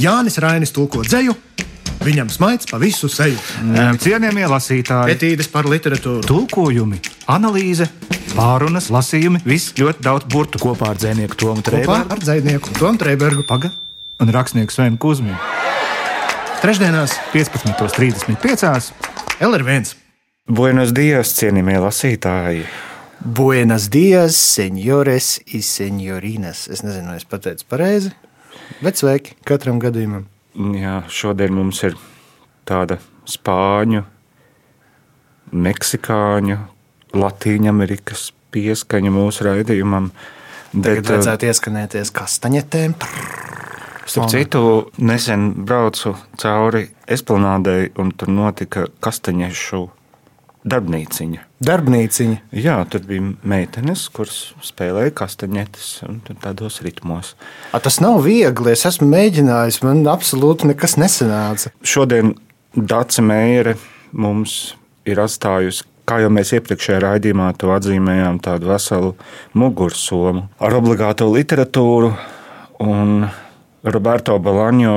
Jānis 0.00 0.36
Rainis 0.42 0.72
tulko 0.76 1.02
dzēju, 1.06 1.34
viņam 2.04 2.28
smaids 2.32 2.68
pa 2.70 2.78
visu 2.82 3.08
seju. 3.10 3.38
Cienījamie 4.02 4.46
lasītāji, 4.50 5.14
Etīdes 5.16 5.48
par 5.52 5.68
literatūru. 5.70 6.24
tulkojumi, 6.28 7.00
analīze, 7.32 7.88
pārunas, 8.36 8.90
lasījumi, 8.92 9.40
viss 9.48 9.72
ļoti 9.78 10.04
daudz 10.04 10.28
burtu. 10.32 10.60
Kopā 10.62 10.92
ar 10.92 11.00
dzinieku 11.00 11.38
Tomu 11.40 11.62
Kopā 11.64 11.70
Trēbergu. 11.70 12.12
ar 12.12 12.18
dzinieku 12.24 12.74
Tomu 12.78 13.00
Trēbergu. 13.00 13.46
Paga 13.48 13.72
un 14.20 14.32
rakstnieku 14.32 14.72
Svenu 14.72 14.98
Kusminu. 15.00 15.36
Trešdienās 16.62 17.16
15.35. 17.32 18.92
LR1. 19.40 19.94
Buenos 20.48 20.92
dias, 20.94 21.32
cienījamie 21.36 21.80
lasītāji! 21.82 22.62
Buenas 23.26 23.88
dias, 23.90 24.36
senjores 24.36 25.40
y 25.46 25.62
senjorinas. 25.66 26.68
Es 26.70 26.82
nezinu, 26.84 27.08
vai 27.10 27.16
es 27.18 27.24
pateicu 27.26 27.64
pareizi, 27.68 28.12
bet 28.84 29.00
sveiki 29.00 29.36
katram 29.46 29.80
gadījumam. 29.82 30.26
Jā, 30.76 31.02
šodien 31.12 31.52
mums 31.56 31.82
ir 31.84 31.96
tāda 32.68 32.98
spāņu, 33.28 34.04
meksikāņu, 35.52 36.56
latīņu 37.16 37.70
amerikas 37.72 38.30
pieskaņa 38.54 39.12
mūsu 39.12 39.46
raidījumam. 39.46 40.10
Tagad 40.72 40.86
Bet, 40.86 41.02
uh, 41.04 41.12
vajadzētu 41.14 41.50
ieskanēties 41.50 42.12
kastaņetēm. 42.16 42.96
Starp 44.06 44.30
citu, 44.30 44.62
nesen 45.02 45.48
braucu 45.66 46.14
cauri 46.38 46.84
esplanādei, 47.10 47.90
un 47.98 48.12
tur 48.14 48.30
notika 48.30 48.86
kastaņešu 49.02 49.82
darbnīciņa. 50.68 51.44
Darbnīciņa. 51.66 52.38
Jā, 52.60 52.76
tur 52.90 53.04
bija 53.08 53.32
meitenes, 53.46 54.06
kuras 54.12 54.52
spēlēja 54.66 55.14
kastaņetes 55.16 55.90
un 56.08 56.20
tādos 56.42 56.80
ritmos. 56.84 57.34
A, 57.72 57.80
tas 57.82 58.00
nav 58.04 58.20
viegli. 58.26 58.72
Es 58.74 58.84
esmu 58.88 59.08
mēģinājis, 59.12 59.80
man 59.86 60.04
absolūti 60.12 60.70
nekas 60.72 60.98
nesanāca. 61.00 61.72
Šodien 61.86 62.34
Dāca 62.76 63.24
Meijere 63.24 63.76
mums 64.12 64.74
ir 65.08 65.22
atstājusi, 65.22 65.86
kā 66.06 66.20
jau 66.22 66.30
mēs 66.34 66.52
iepriekšējā 66.58 67.00
raidījumā 67.02 67.50
to 67.58 67.72
atzīmējām, 67.74 68.40
tādu 68.44 68.70
veselu 68.70 69.14
mugursomu 69.58 70.46
ar 70.62 70.76
obligāto 70.78 71.28
literatūru 71.32 72.12
un 72.84 73.26
Roberto 73.86 74.36
Balaņo 74.42 74.96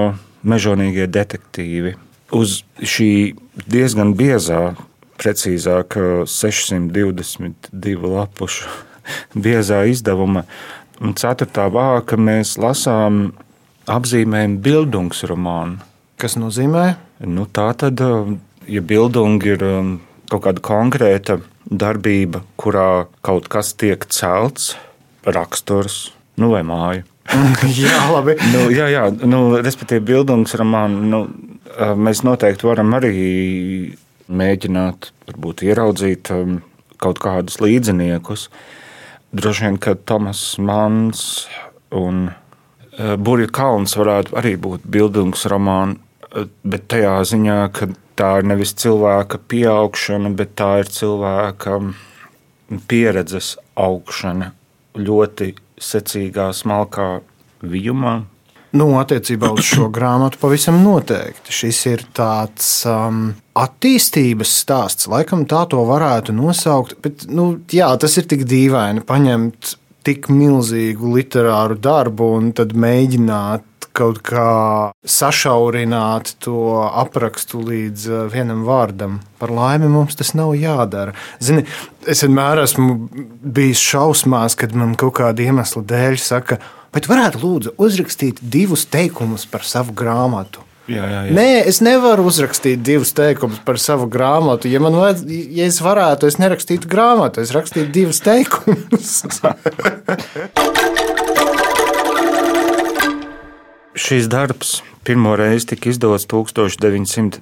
mežonīgie 0.49 1.07
detektīvi. 1.11 1.95
Uz 2.35 2.61
šī 2.77 3.11
diezgan 3.69 4.13
biezā, 4.17 4.75
precīzāk 5.19 5.97
622 6.29 8.13
lapušu 8.15 8.69
biezā 9.45 9.83
izdevuma 9.91 10.45
un 10.99 11.15
ceturtā 11.19 11.67
vāka 11.71 12.17
mēs 12.19 12.57
lasām 12.59 13.29
apzīmējumu 13.89 14.59
Bildungs 14.63 15.23
romānu. 15.29 15.79
Kas 16.19 16.35
nozīmē? 16.39 16.85
Nu, 17.25 17.45
tā 17.47 17.69
tad, 17.79 18.01
ja 18.67 18.81
bildungi 18.83 19.53
ir 19.55 19.63
um, 19.65 19.93
kaut 20.31 20.43
kāda 20.45 20.63
konkrēta 20.63 21.39
darbība, 21.69 22.43
kurā 22.59 23.07
kaut 23.25 23.47
kas 23.51 23.71
tiek 23.79 24.03
celts, 24.11 24.73
raksturs 25.23 26.09
nu, 26.39 26.51
vai 26.53 26.63
māja. 26.67 27.05
jā, 27.77 27.95
labi. 28.13 28.35
Nu, 28.53 28.67
jā, 28.73 28.89
jā 28.91 29.07
nu, 29.27 29.59
respektīvi, 29.61 30.05
bildungs 30.11 30.55
romānu 30.59 31.01
nu, 31.11 31.23
mēs 31.99 32.23
noteikti 32.27 32.67
varam 32.67 32.95
arī 32.97 33.15
mēģināt, 34.29 35.11
varbūt 35.29 35.63
ieraudzīt 35.67 36.31
um, 36.35 36.59
kaut 37.01 37.21
kādus 37.23 37.59
līdziniekus. 37.63 38.47
Droši 39.35 39.65
vien, 39.65 39.79
ka 39.81 39.95
Tomas 39.97 40.43
Mans 40.61 41.23
un 41.95 42.29
uh, 42.29 43.15
Burbuļs 43.17 43.53
Kalns 43.55 43.97
varētu 43.99 44.37
arī 44.39 44.55
būt 44.61 44.85
bildungs 44.89 45.45
romāni, 45.49 45.97
uh, 46.29 46.49
bet 46.63 46.87
tajā 46.91 47.17
ziņā, 47.33 47.59
ka 47.73 47.89
tā 48.19 48.35
ir 48.41 48.49
nevis 48.51 48.75
cilvēka 48.77 49.41
pieaugšana, 49.49 50.33
bet 50.37 50.55
tā 50.59 50.71
ir 50.83 50.93
cilvēka 50.93 51.77
um, 51.79 51.93
pieredzes 52.89 53.55
augšana 53.79 54.53
ļoti 54.99 55.53
secīgā, 55.79 56.49
smalkā 56.55 57.19
vijumā. 57.63 58.19
Nu, 58.77 58.91
attiecībā 59.01 59.49
uz 59.55 59.65
šo 59.65 59.89
grāmatu 59.97 60.39
pavisam 60.41 60.81
noteikti. 60.83 61.53
Šis 61.53 61.81
ir 61.89 62.05
tāds 62.15 62.69
um, 62.89 63.31
attīstības 63.57 64.53
stāsts, 64.63 65.09
laikam 65.09 65.47
tā 65.49 65.65
to 65.71 65.81
varētu 65.89 66.35
nosaukt. 66.37 66.99
Bet, 67.03 67.25
nu, 67.31 67.51
jā, 67.73 67.89
tas 68.01 68.19
ir 68.21 68.29
tik 68.29 68.45
dīvaini 68.49 69.05
paņemt 69.07 69.75
tik 70.05 70.29
milzīgu 70.31 71.17
literāru 71.17 71.75
darbu 71.81 72.29
un 72.37 72.53
tad 72.55 72.71
mēģināt 72.77 73.65
kaut 73.99 74.21
kā 74.23 74.51
sašaurināt 75.03 76.35
to 76.43 76.61
aprakstu 76.87 77.59
līdz 77.65 78.05
uh, 78.07 78.21
vienam 78.31 78.61
vārdam. 78.67 79.17
Par 79.41 79.51
laimi 79.51 79.89
mums 79.91 80.15
tas 80.19 80.31
nav 80.37 80.53
jādara. 80.55 81.15
Zini, 81.43 81.65
es 82.07 82.23
vienmēr 82.23 82.61
esmu 82.63 82.95
bijis 83.41 83.81
šausmās, 83.81 84.55
kad 84.59 84.77
man 84.77 84.93
kaut 84.99 85.17
kāda 85.19 85.43
iemesla 85.49 85.83
dēļ 85.89 86.19
saka, 86.21 86.59
bet 86.95 87.09
varētu 87.09 87.41
lūdzu 87.43 87.73
uzrakstīt 87.81 88.39
divus 88.41 88.85
teikumus 88.89 89.45
par 89.49 89.63
savu 89.67 89.93
grāmatu. 89.97 90.59
Jā, 90.89 91.05
jā, 91.05 91.21
jā. 91.27 91.33
Nē, 91.37 91.49
es 91.69 91.81
nevaru 91.85 92.23
uzrakstīt 92.31 92.81
divus 92.81 93.13
teikumus 93.13 93.59
par 93.65 93.77
savu 93.81 94.07
grāmatu. 94.09 94.65
Ja, 94.71 94.79
man 94.81 94.97
vajadz, 94.97 95.21
ja 95.29 95.65
es 95.69 95.77
varētu, 95.85 96.25
es 96.25 96.39
nerakstītu 96.41 96.89
grāmatu, 96.89 97.41
es 97.45 97.53
rakstītu 97.53 97.91
divus 97.93 98.19
teikumus. 98.25 99.21
Šis 103.99 104.25
darbs 104.31 104.81
pirmo 105.03 105.35
reizi 105.37 105.67
tika 105.73 105.89
izdots 105.91 106.25
1998. 106.31 107.41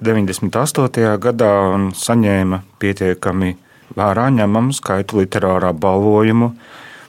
gadā 1.22 1.52
un 1.72 1.92
saņēma 1.96 2.58
pietiekami 2.82 3.56
vērā 3.96 4.26
ņemamu 4.34 4.72
skaitu 4.76 5.20
literārā 5.22 5.70
balvojumu, 5.72 6.48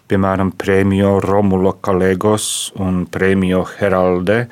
piemēram, 0.10 0.54
Prēmiju 0.58 1.20
Romulo 1.26 1.76
Kalegos 1.82 2.72
un 2.82 3.06
Prēmiju 3.10 3.64
Heralde. 3.78 4.44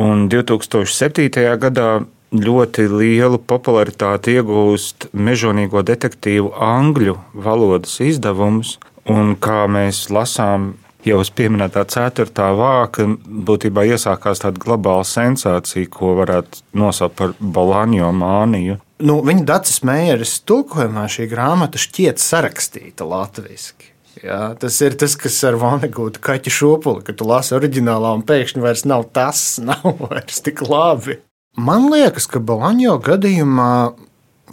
Un 0.00 0.28
2007. 0.30 1.28
gadā 1.62 1.88
ļoti 2.34 2.86
lielu 2.90 3.38
popularitāti 3.38 4.38
iegūst 4.38 5.10
mežonīgo 5.14 5.84
detektīvu 5.86 6.54
angļu 6.58 7.18
valodas 7.46 8.00
izdevums, 8.02 8.78
un 9.10 9.36
kā 9.38 9.64
mēs 9.70 10.08
lasām 10.10 10.72
jau 11.04 11.20
uz 11.20 11.30
pieminētā 11.36 11.84
ceturtā 11.92 12.48
vāka, 12.56 13.06
būtībā 13.48 13.84
iesākās 13.92 14.42
tāda 14.42 14.60
globāla 14.62 15.04
sensācija, 15.06 15.90
ko 15.92 16.14
varētu 16.20 16.64
nosaukt 16.80 17.18
par 17.20 17.34
Bolāņo 17.38 18.10
māniju. 18.16 18.78
nu, 19.04 19.20
viņa 19.26 19.44
Dācis 19.44 19.82
Meijeras 19.84 20.38
tulkojumā 20.48 21.06
šī 21.10 21.28
grāmata 21.30 21.80
šķiet 21.80 22.22
sarakstīta 22.22 23.06
latviešu. 23.06 23.93
Jā, 24.22 24.54
tas 24.60 24.76
ir 24.84 24.94
tas, 25.00 25.16
kas 25.18 25.36
ar 25.48 25.56
Vanegūtu 25.58 26.22
kaķu 26.22 26.52
šopuli, 26.52 27.02
kad 27.06 27.18
tu 27.18 27.26
lasi 27.26 27.54
oriģinālā 27.56 28.12
un 28.14 28.22
pēkšņi 28.26 28.62
vairs 28.62 28.84
nav 28.86 29.08
tas, 29.16 29.42
nav 29.68 29.84
vairs 30.04 30.42
tik 30.44 30.62
labi. 30.68 31.18
Man 31.54 31.88
liekas, 31.92 32.26
ka 32.30 32.42
Balaņo 32.42 32.98
gadījumā 33.02 33.74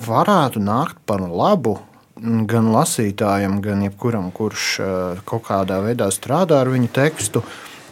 varētu 0.05 0.61
nākt 0.61 1.01
par 1.09 1.23
labu 1.25 1.79
gan 2.21 2.69
lasītājam, 2.73 3.59
gan 3.65 3.81
jebkuram, 3.85 4.29
kurš 4.35 4.65
eh, 4.81 5.21
kaut 5.25 5.47
kādā 5.47 5.79
veidā 5.85 6.11
strādā 6.13 6.61
ar 6.61 6.69
viņu 6.69 6.91
tekstu. 6.93 7.41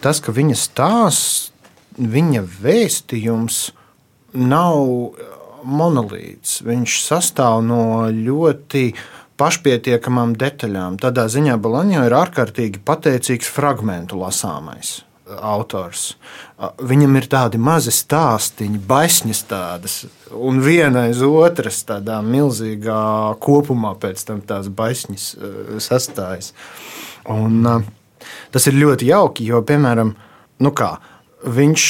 Tas, 0.03 0.21
ka 0.23 0.33
viņa 0.35 0.57
stāsts, 0.57 1.49
viņa 1.99 2.45
vēstījums 2.61 3.63
nav 4.37 5.17
monolīts. 5.65 6.61
Viņš 6.63 6.99
sastāv 7.03 7.63
no 7.65 8.07
ļoti 8.13 8.93
pašpietiekamām 9.39 10.35
detaļām. 10.39 10.99
Tādā 11.01 11.27
ziņā 11.31 11.57
Balaņo 11.61 12.07
ir 12.07 12.15
ārkārtīgi 12.19 12.83
pateicīgs 12.85 13.51
fragmentu 13.51 14.19
lasāmais 14.19 14.99
autors. 15.29 16.15
Viņam 16.81 17.17
ir 17.19 17.27
tādi 17.29 17.59
mazi 17.61 17.93
stāstīņi, 17.93 18.81
baisņas 18.89 19.41
tādas, 19.49 19.97
un 20.33 20.61
viena 20.63 21.05
aiz 21.07 21.21
otras 21.25 21.83
tādā 21.87 22.19
milzīgā 22.25 23.35
kopumā 23.43 23.93
pēc 24.01 24.25
tam 24.27 24.41
tās 24.45 24.69
baisņas 24.73 25.27
eh, 25.35 25.59
sastājas. 25.83 26.53
Un, 27.29 27.61
tas 28.49 28.67
ir 28.69 28.79
ļoti 28.79 29.11
jauki, 29.11 29.45
jo, 29.51 29.61
piemēram, 29.65 30.15
nu 30.65 30.73
kā, 30.75 30.95
viņš 31.45 31.83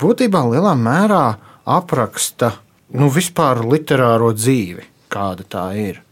būtībā 0.00 0.44
lielā 0.52 0.74
mērā 0.76 1.24
apraksta 1.70 2.52
nu, 2.98 3.08
vispār 3.12 3.62
literāro 3.64 4.34
dzīvi, 4.36 4.84
kāda 5.10 5.46
tā 5.48 5.66
ir. 5.78 6.02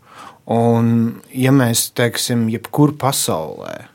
Un, 0.48 0.90
ja 1.36 1.52
mēs 1.52 1.90
teiksim, 1.96 2.46
jebkur 2.48 2.94
pasaulē 2.96 3.88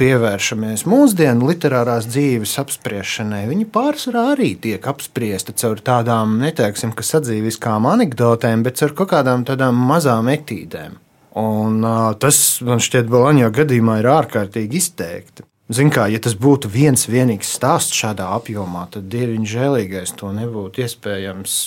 pievēršamies 0.00 0.84
mūsdienu 0.88 1.48
literārās 1.48 2.08
dzīves 2.10 2.52
apspriešanai, 2.60 3.46
viņi 3.48 3.66
pārsvarā 3.72 4.26
arī 4.34 4.52
tiek 4.60 4.86
apspriesti 4.92 5.54
caur 5.62 5.80
tādām, 5.84 6.36
neteiksim, 6.42 6.92
ka 6.96 7.06
sadzīviskām 7.06 7.88
anekdotēm, 7.88 8.64
bet 8.66 8.80
caur 8.80 8.94
kaut 8.98 9.12
kādām 9.14 9.46
tādām 9.48 9.78
mazām 9.90 10.28
etīdēm. 10.32 10.98
Un, 11.40 11.78
uh, 11.86 12.10
tas 12.20 12.60
man 12.66 12.82
šķiet, 12.82 13.08
Balaņā 13.10 13.52
gadījumā 13.54 14.00
ir 14.00 14.10
ārkārtīgi 14.10 14.80
izteikti. 14.80 15.46
Ziniet, 15.70 15.94
kā, 15.94 16.08
ja 16.10 16.18
tas 16.18 16.34
būtu 16.34 16.66
viens 16.66 17.06
vienīgs 17.06 17.52
stāsts 17.54 17.94
šādā 17.94 18.26
apjomā, 18.34 18.88
tad 18.90 19.06
dieviņš 19.12 19.52
žēlīgais 19.52 20.16
to 20.18 20.32
nebūtu 20.34 20.82
iespējams 20.82 21.58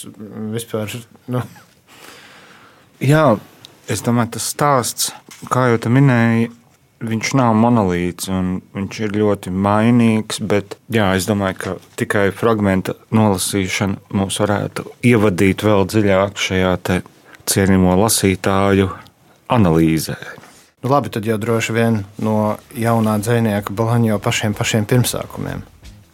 vispār. 0.51 0.97
Nu. 1.31 1.45
Jā, 3.01 3.37
es 3.89 4.03
domāju, 4.05 4.35
tas 4.35 4.49
stāsts, 4.53 5.09
kā 5.51 5.69
jau 5.71 5.79
te 5.81 5.89
minēji, 5.93 6.51
viņš 7.03 7.33
nav 7.35 7.55
monolīts 7.59 8.29
un 8.31 8.59
viņš 8.75 8.99
ir 9.03 9.17
ļoti 9.17 9.51
mainīgs. 9.51 10.39
Bet 10.39 10.77
jā, 10.93 11.09
es 11.17 11.27
domāju, 11.29 11.59
ka 11.59 11.75
tikai 11.99 12.29
fragmenta 12.35 12.95
nolasīšana 13.15 14.15
mūs 14.15 14.39
varētu 14.43 14.87
ievadīt 15.03 15.65
vēl 15.65 15.87
dziļāk 15.89 16.39
šajā 16.39 16.77
cienījamo 17.49 17.97
lasītāju 17.99 18.87
analīzē. 19.51 20.15
Nu, 20.83 20.91
labi, 20.91 21.11
tad 21.15 21.27
jau 21.27 21.37
droši 21.39 21.75
vien 21.75 22.01
no 22.23 22.57
jaunā 22.75 23.15
dzinieka 23.23 23.75
Balaņo 23.75 24.19
pašiem, 24.23 24.55
pašiem 24.57 24.87
pirmsākumiem. 24.87 25.63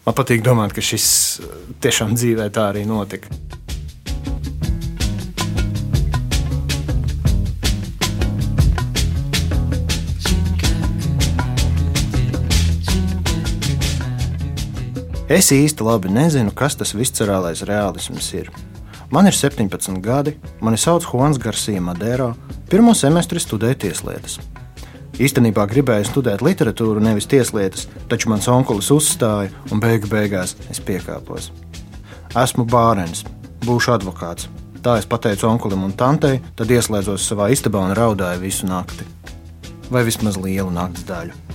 Man 0.06 0.16
patīk 0.16 0.44
domāt, 0.46 0.74
ka 0.74 0.82
šis 0.82 1.06
tiešām 1.82 2.14
dzīvē 2.14 2.46
tā 2.54 2.70
arī 2.70 2.86
notika. 2.88 3.30
Es 15.30 15.52
īsti 15.54 15.84
labi 15.86 16.10
nezinu, 16.10 16.50
kas 16.50 16.74
tas 16.74 16.90
viscerālais 16.90 17.60
realisms 17.62 18.32
ir. 18.34 18.48
Man 19.14 19.28
ir 19.30 19.36
17 19.38 20.00
gadi, 20.02 20.32
mani 20.58 20.78
sauc 20.78 21.04
Juans 21.06 21.38
Garcia 21.38 21.78
Madero, 21.78 22.32
pirmo 22.66 22.96
semestri 22.98 23.38
studēju 23.38 23.78
tieslietas. 23.84 24.40
Īstenībā 25.22 25.68
gribēju 25.70 26.08
studēt 26.08 26.42
literatūru, 26.42 26.98
nevis 27.04 27.30
tieslietas, 27.30 27.86
taču 28.10 28.32
mans 28.32 28.48
onkulis 28.50 28.90
uzstāja 28.90 29.52
un 29.70 29.78
beigu 29.78 30.10
beigās 30.10 30.56
es 30.66 30.82
piekāpos. 30.82 31.52
Esmu 32.34 32.66
bārens, 32.66 33.22
būšu 33.62 33.94
advokāts. 34.00 34.50
Tā 34.82 34.96
es 34.98 35.06
pateicu 35.06 35.46
onkulim 35.46 35.86
un 35.86 35.94
tantei, 35.94 36.40
tad 36.58 36.74
ieslēdzos 36.74 37.30
savā 37.30 37.52
istabā 37.54 37.86
un 37.86 37.94
raudāju 37.94 38.42
visu 38.42 38.66
nakti. 38.66 39.06
Vai 39.94 40.02
vismaz 40.10 40.42
lielu 40.42 40.74
nakts 40.74 41.06
daļu. 41.06 41.49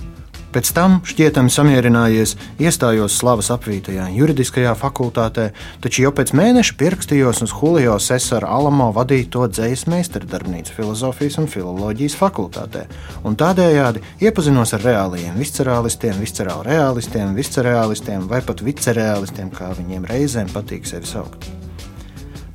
Pēc 0.56 0.70
tam, 0.72 0.94
šķietami 1.04 1.52
samierinājies, 1.52 2.30
iestājos 2.64 3.18
slavas 3.20 3.50
apvītajā 3.52 4.06
juridiskajā 4.14 4.70
fakultātē, 4.80 5.50
taču 5.84 6.06
jau 6.06 6.12
pēc 6.16 6.32
mēneša 6.32 6.78
pierakstījos 6.80 7.42
uz 7.44 7.52
Julio 7.52 7.98
Cesara 8.00 8.48
Alamo 8.56 8.86
vadīto 8.96 9.44
dzīslu 9.52 9.92
meistardarbnīcu 9.92 10.72
filozofijas 10.78 11.36
un 11.42 11.50
filoloģijas 11.52 12.16
fakultātē, 12.22 12.86
un 13.28 13.36
tādējādi 13.36 14.00
iepazinos 14.24 14.72
ar 14.78 14.88
reāliem 14.88 15.36
viscerālistiem, 15.36 16.16
viscerālu 16.24 16.64
realistiem, 16.70 17.36
viscerālistiem 17.36 18.24
vai 18.32 18.40
pat 18.40 18.64
vicereālistiem, 18.64 19.52
kā 19.52 19.74
viņiem 19.76 20.08
reizēm 20.08 20.56
patīk 20.56 20.88
sevi 20.88 21.12
saukt. 21.12 21.55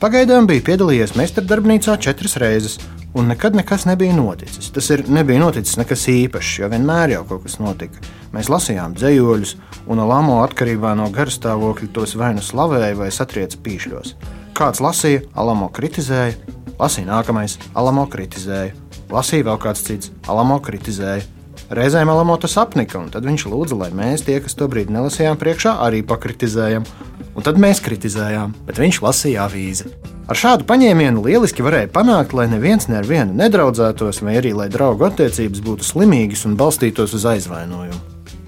Pagaidām 0.02 0.48
bija 0.50 0.64
piedalījies 0.66 1.12
meistardarbnīcā 1.14 1.94
četras 2.02 2.34
reizes, 2.42 2.80
un 3.14 3.28
nekad 3.30 3.54
nekas 3.54 3.84
nebija 3.86 4.16
noticis. 4.18 4.72
Tas 4.74 4.88
ir 4.90 5.04
nebija 5.06 5.38
noticis 5.44 5.78
nekas 5.78 6.08
īpašs, 6.10 6.56
jo 6.64 6.70
vienmēr 6.72 7.14
jau 7.14 7.20
kaut 7.30 7.44
kas 7.46 7.60
notika. 7.62 8.02
Mēs 8.34 8.50
lasījām 8.50 8.96
dzējoļus, 8.98 9.52
un 9.94 10.02
Lamo 10.10 10.40
atkarībā 10.42 10.96
no 10.98 11.06
garstāvokļa 11.14 11.92
tos 11.94 12.16
vai 12.18 12.32
nu 12.34 12.42
slavēja 12.42 12.98
vai 12.98 13.12
satrieca 13.14 13.62
pīšļos. 13.62 14.16
Kāds 14.58 14.82
lasīja, 14.82 15.22
Alamo 15.38 15.70
kritizēja, 15.70 16.34
lasīja 16.82 17.12
nākamais, 17.12 17.60
Alamo 17.78 18.08
kritizēja, 18.10 18.74
lasīja 19.14 19.52
vēl 19.52 19.62
kāds 19.62 19.86
cits, 19.86 20.10
Alamo 20.26 20.58
kritizēja. 20.66 21.28
Reizēm 21.70 22.10
Alamo 22.10 22.42
tas 22.42 22.58
apnika, 22.58 22.98
un 22.98 23.14
tad 23.14 23.30
viņš 23.30 23.46
lūdza, 23.54 23.78
lai 23.86 23.94
mēs, 23.94 24.26
tie, 24.26 24.42
kas 24.42 24.58
to 24.58 24.66
brīdi 24.66 24.98
nelasījām 24.98 25.38
priekšā, 25.38 25.78
arī 25.86 26.02
pakritizējam. 26.02 26.90
Un 27.32 27.46
tad 27.46 27.60
mēs 27.62 27.80
kritizējām, 27.84 28.54
bet 28.68 28.80
viņš 28.82 29.00
lasīja 29.06 29.46
avīzi. 29.48 29.92
Ar 30.32 30.38
šādu 30.38 30.66
paņēmienu 30.68 31.24
lieliski 31.24 31.64
varēja 31.64 31.90
panākt, 31.92 32.36
lai 32.36 32.50
neviens 32.52 32.90
ne 32.92 33.00
ar 33.00 33.08
vienu 33.08 33.36
nedraudzētos, 33.40 34.22
vai 34.24 34.38
arī 34.40 34.52
lai 34.56 34.68
draugu 34.72 35.08
attiecības 35.08 35.64
būtu 35.64 35.88
slimīgas 35.88 36.44
un 36.48 36.58
balstītos 36.60 37.16
uz 37.16 37.28
aizvainojumu. 37.32 38.00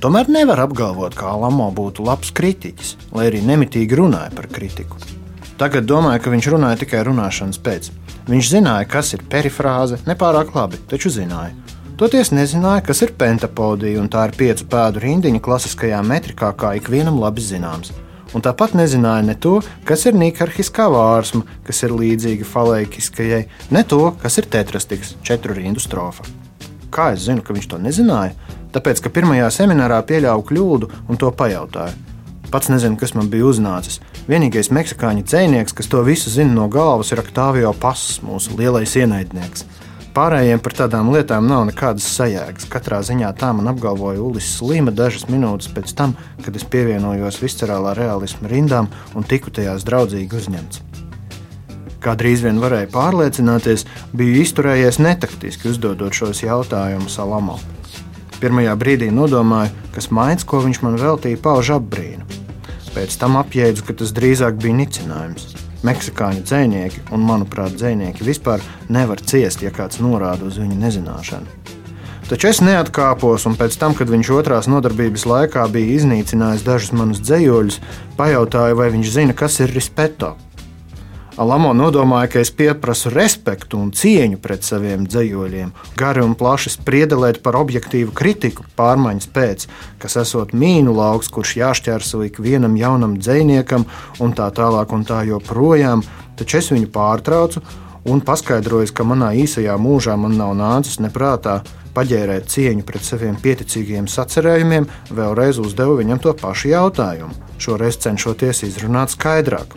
Tomēr 0.03 0.27
nevar 0.27 0.59
apgalvot, 0.65 1.15
ka 1.15 1.31
Alamo 1.31 1.69
būtu 1.71 2.03
labs 2.03 2.33
kritiķis, 2.35 2.97
lai 3.15 3.29
arī 3.29 3.39
nemitīgi 3.47 3.95
runāja 3.95 4.33
par 4.35 4.49
kritiku. 4.51 4.99
Tagad 5.59 5.87
domāju, 5.87 6.25
ka 6.25 6.33
viņš 6.33 6.49
runāja 6.51 6.81
tikai 6.83 7.05
runāšanas 7.07 7.61
pēc. 7.63 7.91
Viņš 8.27 8.51
zināja, 8.51 8.89
kas 8.91 9.13
ir 9.15 9.23
perifrāze, 9.31 10.01
nepārāk 10.07 10.51
labi, 10.55 10.79
taču 10.91 11.11
zināja. 11.13 11.55
Toties 11.99 12.33
nezināja, 12.35 12.83
kas 12.83 13.03
ir 13.05 13.15
pentapodija, 13.15 14.01
un 14.01 14.09
tā 14.11 14.27
ir 14.27 14.35
piecu 14.35 14.67
pēdu 14.67 15.03
rindiņa 15.03 15.43
klasiskajā 15.43 16.01
metrikā, 16.03 16.51
kā 16.57 16.75
ikvienam 16.79 17.21
labi 17.21 17.43
zināms 17.45 17.93
un 18.33 18.43
tāpat 18.43 18.75
nezināja 18.77 19.25
ne 19.27 19.35
to, 19.39 19.59
kas 19.87 20.05
ir 20.09 20.17
nikarhiskā 20.17 20.87
vārsma, 20.93 21.43
kas 21.67 21.83
ir 21.85 21.95
līdzīga 21.97 22.47
falēkiskajai, 22.49 23.43
ne 23.73 23.83
to, 23.87 24.05
kas 24.21 24.39
ir 24.41 24.49
tetrastiks, 24.53 25.15
četru 25.25 25.57
rindu 25.57 25.83
strofa. 25.83 26.25
Kā 26.93 27.13
es 27.15 27.25
zinu, 27.25 27.41
ka 27.45 27.55
viņš 27.55 27.69
to 27.71 27.81
nezināja? 27.81 28.35
Tāpēc, 28.73 29.03
ka 29.05 29.11
pirmajā 29.13 29.49
seminārā 29.53 30.01
pieļāvu 30.09 30.45
kļūdu 30.49 30.89
un 31.09 31.21
to 31.21 31.29
pajautāju. 31.33 32.11
Pats 32.53 32.69
nezinu, 32.69 32.99
kas 33.01 33.15
man 33.17 33.31
bija 33.33 33.47
uznācis. 33.49 33.97
Vienīgais 34.29 34.69
meksikāņu 34.73 35.23
dzinieks, 35.25 35.73
kas 35.73 35.89
to 35.89 36.03
visu 36.05 36.29
zina 36.29 36.53
no 36.53 36.67
galvas, 36.69 37.09
ir 37.09 37.21
Octavio 37.23 37.71
Pass, 37.73 38.19
mūsu 38.21 38.53
lielais 38.59 38.93
ienaidnieks. 38.93 39.65
Pārējiem 40.13 40.59
par 40.61 40.75
tādām 40.77 41.07
lietām 41.09 41.47
nav 41.49 41.63
nekādas 41.65 42.05
sajēgas. 42.13 42.67
Katrā 42.69 42.99
ziņā 43.01 43.31
tā 43.33 43.47
man 43.57 43.71
apgalvoja 43.71 44.21
Ulis 44.21 44.45
Slima 44.59 44.91
dažas 44.93 45.25
minūtes 45.25 45.71
pēc 45.73 45.93
tam, 45.97 46.13
kad 46.45 46.53
es 46.53 46.65
pievienojos 46.69 47.39
viscerālā 47.41 47.95
realisma 47.97 48.51
rindām 48.51 48.91
un 49.17 49.25
tiku 49.25 49.49
tajās 49.49 49.81
draudzīgi 49.89 50.37
uzņemts. 50.37 50.83
Kā 52.03 52.13
drīz 52.19 52.43
vien 52.45 52.61
varēja 52.61 52.91
pārliecināties, 52.93 53.87
biju 54.13 54.37
izturējies 54.43 55.01
netaktiski 55.01 55.71
uzdodot 55.71 56.13
šos 56.13 56.43
jautājumus 56.45 57.17
Alamo. 57.23 57.57
Pirmajā 58.37 58.77
brīdī 58.77 59.09
nodomāju, 59.09 59.73
ka 59.95 60.03
smaids, 60.03 60.45
ko 60.45 60.61
viņš 60.61 60.83
man 60.85 61.01
veltīja, 61.01 61.41
pauž 61.41 61.73
apbrīnu. 61.79 62.27
Pēc 62.93 63.17
tam 63.17 63.41
apjēdzu, 63.41 63.89
ka 63.89 63.97
tas 63.97 64.13
drīzāk 64.13 64.61
bija 64.61 64.77
nicinājums. 64.83 65.72
Meksikāņu 65.83 66.45
dzinieki, 66.47 67.01
un 67.15 67.25
manuprāt, 67.27 67.75
dzinieki 67.75 68.23
vispār 68.23 68.63
nevar 68.93 69.19
ciest, 69.19 69.63
ja 69.65 69.71
kāds 69.73 69.99
norāda 70.03 70.47
uz 70.47 70.59
viņu 70.61 70.79
nezināšanu. 70.79 71.59
Taču 72.29 72.47
es 72.47 72.61
neatkāpos, 72.63 73.43
un 73.49 73.57
pēc 73.59 73.75
tam, 73.81 73.91
kad 73.97 74.07
viņš 74.07 74.31
otrās 74.31 74.69
nodarbības 74.71 75.25
laikā 75.27 75.65
bija 75.73 75.97
iznīcinājis 75.97 76.63
dažus 76.63 76.95
manus 76.95 77.19
dzējoļus, 77.27 77.81
pajautāju, 78.15 78.79
vai 78.79 78.87
viņš 78.95 79.11
zina, 79.11 79.35
kas 79.35 79.59
ir 79.59 79.75
rispeto. 79.75 80.31
Alamo 81.33 81.71
nodomāja, 81.73 82.27
ka 82.29 82.41
es 82.45 82.51
pieprasu 82.53 83.09
respektu 83.09 83.79
un 83.81 83.87
cieņu 83.97 84.37
pret 84.37 84.67
saviem 84.67 85.07
dzējoļiem, 85.09 85.71
gari 85.97 86.21
un 86.21 86.35
plaši 86.37 86.75
spriedelēt 86.75 87.39
par 87.41 87.57
objektīvu 87.57 88.13
kritiku 88.13 88.61
pārmaiņas 88.77 89.31
pēc, 89.33 89.63
kas 89.97 90.19
esot 90.21 90.53
mīnu 90.53 90.93
lauks, 90.93 91.31
kurš 91.33 91.55
jāšķērso 91.57 92.21
ikvienam 92.27 92.77
jaunam 92.77 93.15
dzējniekam 93.17 93.87
un 94.21 94.35
tā 94.37 94.51
tālāk 94.53 94.93
un 94.93 95.07
tā 95.09 95.23
joprojām, 95.25 96.03
taču 96.37 96.59
es 96.61 96.69
viņu 96.69 96.91
pārtraucu 96.93 97.65
un 98.13 98.21
paskaidroju, 98.21 98.93
ka 98.93 99.07
manā 99.07 99.31
īsajā 99.33 99.73
mūžā 99.81 100.13
man 100.13 100.37
nav 100.37 100.53
nācis 100.59 101.01
neprātā 101.01 101.63
paģērēt 101.97 102.45
cieņu 102.53 102.85
pret 102.85 103.09
saviem 103.09 103.41
pieticīgiem 103.41 104.05
sacerējumiem, 104.05 104.85
vēlreiz 105.09 105.57
uzdevu 105.65 105.97
viņam 106.03 106.21
to 106.21 106.37
pašu 106.37 106.75
jautājumu, 106.75 107.33
šoreiz 107.57 107.97
cenšoties 108.05 108.67
izrunāt 108.69 109.17
skaidrāk. 109.17 109.73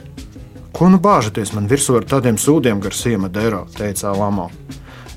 Ko 0.77 0.91
nu 0.93 0.99
bāžaties 1.01 1.55
man 1.57 1.71
virsū 1.71 1.95
ar 1.97 2.05
tādiem 2.05 2.37
sūdiem 2.37 2.83
gar 2.85 2.93
siema 2.93 3.31
dero, 3.33 3.63
teica 3.73 4.11
Lamo. 4.13 4.51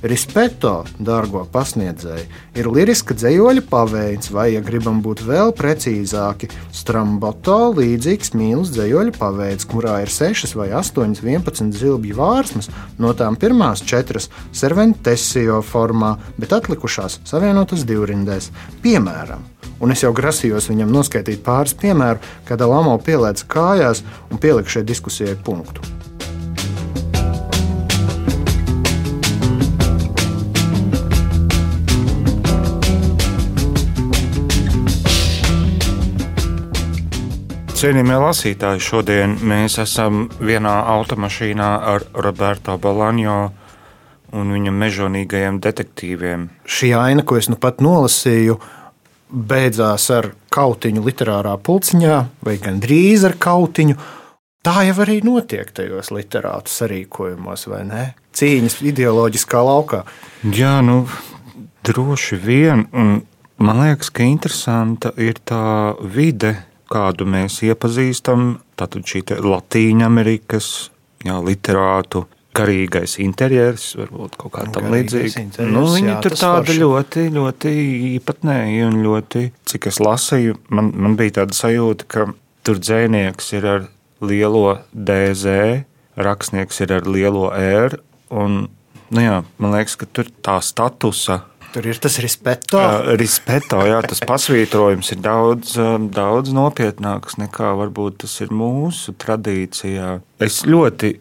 Rispeto, 0.08 0.86
dārgo 1.04 1.42
pasniedzēji, 1.52 2.24
ir 2.56 2.70
liriska 2.72 3.18
dzējoļa 3.20 3.66
paveids, 3.68 4.32
vai, 4.32 4.46
ja 4.54 4.62
gribam 4.64 5.02
būt 5.04 5.26
vēl 5.28 5.52
precīzāki, 5.60 6.48
stramboto 6.72 7.58
līdzīgs 7.76 8.32
mīlestības 8.40 8.72
dzējoļa 8.78 9.18
paveids, 9.20 9.68
kurā 9.68 9.98
ir 10.06 10.16
6 10.16 10.56
vai 10.56 10.70
8, 10.80 11.20
11 11.20 11.76
zilbju 11.76 12.16
vārsmas, 12.16 12.72
no 12.96 13.12
tām 13.12 13.36
pirmās 13.36 13.84
četras 13.84 14.32
serventesio 14.56 15.60
formā, 15.60 16.16
bet 16.40 16.56
atlikušās 16.56 17.20
savienotas 17.28 17.84
divrindēs. 17.90 18.54
Piemēram, 18.80 19.44
un 19.80 19.94
es 19.96 20.04
jau 20.04 20.12
grasījos 20.16 20.70
viņam 20.72 20.92
noskaidrot 20.94 21.46
pāris 21.46 21.78
piemēru, 21.80 22.20
kad 22.48 22.62
Lamo 22.62 22.98
pielēca 23.04 23.48
kājās 23.50 24.04
un 24.30 24.42
pielika 24.42 24.78
šai 24.78 24.86
diskusijai 24.88 25.38
punktu. 25.44 26.00
Cienījamie 37.80 38.18
lasītāji, 38.20 38.82
šodien 38.84 39.38
mēs 39.48 39.78
esam 39.80 40.26
vienā 40.44 40.74
automašīnā 40.98 41.68
ar 41.88 42.04
Roberto 42.26 42.74
Balaņo 42.76 43.38
un 44.36 44.52
viņa 44.52 44.74
mežonīgajiem 44.76 45.62
detektīviem. 45.64 46.44
Šī 46.68 46.90
aina, 47.00 47.24
ko 47.24 47.38
es 47.40 47.48
nu 47.48 47.56
pat 47.56 47.80
nolasīju, 47.80 48.58
beidzās 49.30 50.10
ar 50.14 50.32
kautiņu 50.54 51.04
literārā 51.06 51.56
pulciņā, 51.62 52.16
vai 52.46 52.56
gandrīz 52.62 53.26
ar 53.28 53.38
kautiņu. 53.42 53.98
Tā 54.66 54.84
jau 54.90 54.96
arī 55.06 55.20
notiek 55.24 55.70
tajos 55.72 56.12
literātu 56.12 56.72
sarīkojumos, 56.74 57.68
vai 57.72 57.84
ne? 57.88 58.06
Cīņas 58.36 58.80
ideoloģiskā 58.90 59.62
laukā. 59.64 60.02
Jā, 60.44 60.80
nu, 60.86 61.06
droši 61.88 62.40
vien. 62.44 62.84
Un 62.92 63.22
man 63.62 63.84
liekas, 63.86 64.12
ka 64.12 64.28
interesanta 64.28 65.14
ir 65.16 65.40
tā 65.48 65.96
vide, 66.04 66.58
kādu 66.92 67.28
mēs 67.30 67.62
iepazīstam. 67.70 68.58
Tātad 68.80 69.08
šī 69.08 69.24
Latvijas 69.46 70.06
Amerikas 70.08 70.70
jā, 71.24 71.40
literātu 71.44 72.26
garīgais 72.58 73.18
interjers, 73.22 73.92
varbūt 74.00 74.38
kaut 74.42 74.54
kā 74.56 74.66
tam 74.74 74.90
līdzīga. 74.94 75.68
Nu, 75.70 75.86
viņi 75.94 76.12
jā, 76.12 76.18
tur 76.26 76.36
tāda 76.36 76.64
forši. 76.66 76.80
ļoti, 76.82 77.26
ļoti 77.36 77.74
īpatnēji 78.16 78.82
un 78.88 78.98
ļoti, 79.06 79.44
cik 79.70 79.90
es 79.92 80.02
lasīju, 80.04 80.58
man, 80.74 80.92
man 80.96 81.20
bija 81.20 81.42
tāda 81.42 81.58
sajūta, 81.58 82.10
ka 82.10 82.26
tur 82.68 82.82
dzēnieks 82.82 83.54
ir 83.58 83.70
ar 83.70 83.86
lielo 84.26 84.80
DZ, 84.94 85.86
rakstnieks 86.20 86.82
ir 86.84 86.98
ar 86.98 87.08
lielo 87.08 87.48
R, 87.54 88.00
un, 88.34 88.66
nu 89.14 89.24
jā, 89.24 89.40
man 89.62 89.78
liekas, 89.78 90.00
ka 90.02 90.10
tur 90.10 90.34
tā 90.44 90.60
statusa 90.66 91.44
Tur 91.70 91.86
ir 91.86 92.00
tas 92.02 92.16
rispeto. 92.18 92.80
Uh, 92.82 93.12
rispeto 93.20 93.84
jā, 93.86 94.00
tas 94.02 94.24
pasvītrojums 94.26 95.12
ir 95.14 95.20
daudz, 95.22 95.76
daudz 96.16 96.54
nopietnāks 96.56 97.38
nekā 97.38 97.76
varbūt 97.78 98.24
tas 98.24 98.34
ir 98.42 98.50
mūsu 98.50 99.14
tradīcijā. 99.22 100.16
Es 100.42 100.64
ļoti 100.66 101.14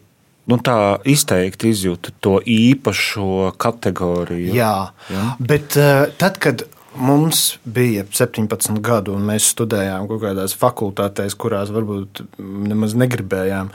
nu, 0.49 0.57
tā 0.65 0.97
izteikti 1.07 1.71
izjūtu 1.73 2.15
to 2.23 2.39
īpašo 2.41 3.53
kategoriju. 3.61 4.51
Jā, 4.57 4.75
Jā. 5.11 5.25
bet 5.39 5.77
uh, 5.79 6.07
tad, 6.19 6.39
kad 6.41 6.65
mums 6.99 7.59
bija 7.63 8.05
17 8.05 8.79
gadi, 8.83 9.13
un 9.13 9.27
mēs 9.29 9.51
studējām 9.53 10.07
kaut 10.09 10.23
kādās 10.23 10.55
fakultātēs, 10.59 11.37
kurās 11.39 11.71
varbūt 11.73 12.23
nemaz 12.39 12.95
negribējām. 12.99 13.71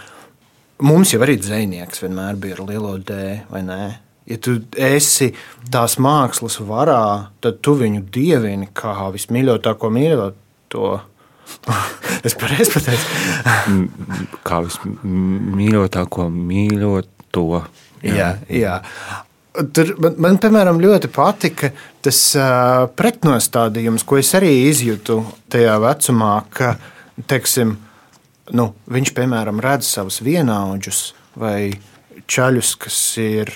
Mums 0.84 1.14
jau 1.14 1.22
arī 1.24 1.38
dzinieks 1.38 2.02
vienmēr 2.02 2.38
bija 2.40 2.58
ar 2.58 2.64
lielo 2.68 2.96
D, 2.98 3.18
vai 3.50 3.62
ne? 3.66 3.82
Ja 4.28 4.38
tu 4.40 4.56
esi 4.80 5.30
tās 5.72 5.98
mākslas 6.00 6.56
varā, 6.64 7.30
tad 7.44 7.60
tu 7.64 7.76
viņu 7.78 8.06
dievini 8.12 8.70
kā 8.76 9.10
vismīļotāko 9.14 9.90
mīļoto 9.92 10.88
es 12.26 12.36
pareizi 12.38 12.74
pateicu. 12.74 13.04
Kā 14.46 14.60
vismīļotāko 14.64 16.28
mīļoto. 16.32 17.46
Jā, 18.04 18.14
jā. 18.14 18.34
jā. 18.58 18.76
Tur 19.74 19.92
man, 20.02 20.16
man, 20.18 20.38
piemēram, 20.42 20.80
ļoti 20.82 21.08
patika 21.14 21.70
tas 22.02 22.20
uh, 22.34 22.88
pretnostādījums, 22.98 24.02
ko 24.06 24.18
es 24.18 24.32
arī 24.34 24.50
izjūtu 24.68 25.20
tajā 25.52 25.76
vecumā, 25.82 26.32
ka 26.50 26.72
teiksim, 27.30 27.76
nu, 28.58 28.70
viņš, 28.90 29.12
piemēram, 29.14 29.62
redz 29.62 29.92
savus 29.94 30.18
vienaudžus 30.26 31.12
vai 31.38 31.76
čaļus, 32.26 32.74
kas 32.82 32.98
ir 33.22 33.52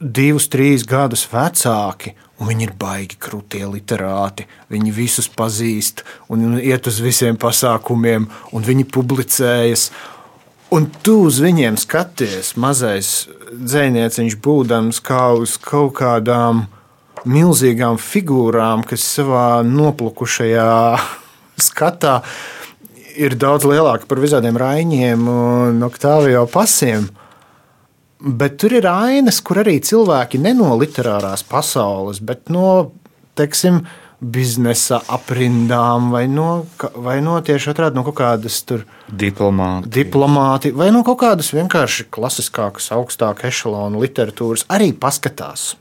divus, 0.00 0.48
trīs 0.52 0.86
gadus 0.88 1.26
vecāki, 1.30 2.16
viņi 2.48 2.66
ir 2.68 2.74
baigi 2.78 3.18
krūtie 3.22 3.62
literāti. 3.68 4.46
Viņi 4.72 4.94
visus 4.94 5.28
pazīst 5.28 6.02
un 6.32 6.58
iet 6.60 6.88
uz 6.88 7.00
visiem 7.04 7.38
pasākumiem, 7.40 8.28
un 8.52 8.66
viņi 8.66 8.88
publicējas. 8.92 9.90
Un 10.72 10.88
tu 11.04 11.18
uz 11.26 11.40
viņiem 11.44 11.76
skaties, 11.76 12.54
mazais 12.56 13.28
dzēnieciņš, 13.52 14.38
būdams 14.40 15.02
kā 15.04 15.26
uz 15.36 15.58
kaut 15.60 15.98
kādām 16.00 16.64
milzīgām 17.28 17.98
figūrām, 18.00 18.86
kas 18.88 19.04
savā 19.18 19.60
noplukušajā 19.66 20.72
skatā 21.68 22.20
ir 23.12 23.36
daudz 23.36 23.66
lielāka 23.68 24.08
par 24.08 24.22
visādiem 24.22 24.56
raņiem 24.58 25.28
un 25.28 25.84
oktāvio 25.84 26.46
pasiem. 26.50 27.10
Bet 28.22 28.60
tur 28.62 28.76
ir 28.78 28.86
ainas, 28.86 29.40
kur 29.42 29.62
arī 29.64 29.80
cilvēki 29.82 30.38
ne 30.42 30.54
no 30.54 30.76
literārās 30.78 31.42
pasaules, 31.48 32.20
bet 32.22 32.52
no, 32.54 32.92
teiksim, 33.38 33.82
biznesa 34.22 35.00
aprindām, 35.10 36.12
vai 36.14 36.28
no, 36.30 36.64
vai 37.02 37.16
no 37.24 37.34
tieši 37.42 37.72
otrādi 37.72 37.98
no 37.98 38.04
kaut 38.06 38.20
kādas 38.20 38.60
diplomāti. 39.10 39.90
diplomāti, 39.90 40.70
vai 40.78 40.92
no 40.94 41.02
kaut 41.06 41.18
kādas 41.24 41.50
vienkārši 41.50 42.06
klasiskākas, 42.14 42.92
augstākas 42.94 43.50
ešalona 43.50 43.98
literatūras, 43.98 44.68
arī 44.70 44.92
paskatās 44.94 45.72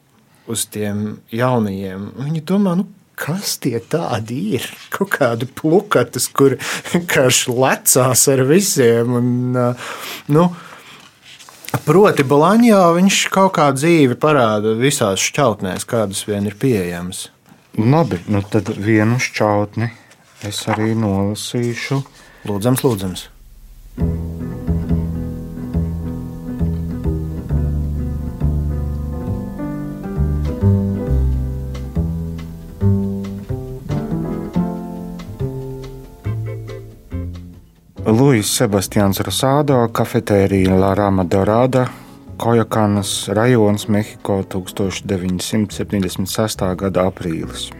uz 0.50 0.66
tiem 0.74 1.20
jaunajiem. 1.30 2.10
Viņi 2.18 2.42
domā, 2.50 2.74
nu, 2.80 2.88
kas 3.22 3.60
tie 3.62 3.78
tādi 3.78 4.40
ir? 4.58 4.66
Kaut 4.94 5.14
kādi 5.20 5.46
plukatas, 5.46 6.26
kur 6.34 6.58
vienkārši 6.92 7.54
lecās 7.54 8.26
ar 8.32 8.46
visiem. 8.50 9.16
Un, 9.22 9.30
nu, 10.34 10.50
Proti, 11.82 12.22
Balaņā 12.22 12.80
viņš 12.94 13.16
kaut 13.34 13.56
kā 13.58 13.72
dzīvi 13.74 14.14
parāda 14.22 14.76
visās 14.78 15.24
šķautnēs, 15.26 15.88
kādas 15.90 16.22
vien 16.30 16.46
ir 16.46 16.54
pieejamas. 16.62 17.30
Labi, 17.74 18.22
nu 18.30 18.44
tad 18.46 18.70
vienu 18.78 19.18
šķautni 19.18 19.90
es 20.46 20.62
arī 20.70 20.94
nolasīšu. 20.98 22.02
Lūdzams, 22.50 22.86
lūdzams. 22.86 23.30
Luis 38.12 38.50
Sebastians 38.58 39.20
Rosado, 39.24 39.88
kafetērija 39.94 40.75
La 40.75 40.94
Rama 40.94 41.24
Dorada, 41.24 41.88
Kojakanas 42.38 43.30
rajons, 43.32 43.88
Mehiko 43.88 44.44
1976. 44.51 46.75
gada 46.75 47.08
aprīlis. 47.08 47.72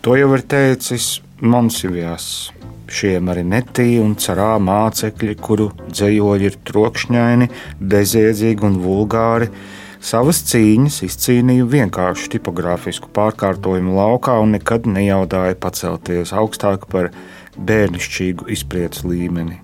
To 0.00 0.16
jau 0.16 0.32
ir 0.32 0.40
teicis 0.48 1.20
Monsivijas, 1.44 2.56
šie 2.88 3.20
marinetī 3.20 4.00
un 4.00 4.16
carā 4.16 4.56
mācekļi, 4.62 5.36
kuru 5.44 5.68
dzējoļi 5.90 6.44
ir 6.48 6.56
trokšņaini, 6.72 7.50
bezjēdzīgi 7.92 8.64
un 8.64 8.80
vulgāri, 8.80 9.52
savas 10.00 10.40
cīņas 10.48 11.02
izcīnīja 11.10 11.68
vienkāršu 11.76 12.32
tipogrāfisku 12.38 13.12
pārkārtojumu 13.12 13.92
laukā 13.98 14.40
un 14.40 14.56
nekad 14.56 14.88
nejaudāja 14.88 15.52
pacelties 15.60 16.32
augstāk 16.32 16.88
par 16.88 17.12
bērnišķīgu 17.56 18.48
izpratnes 18.52 19.04
līmeni. 19.04 19.58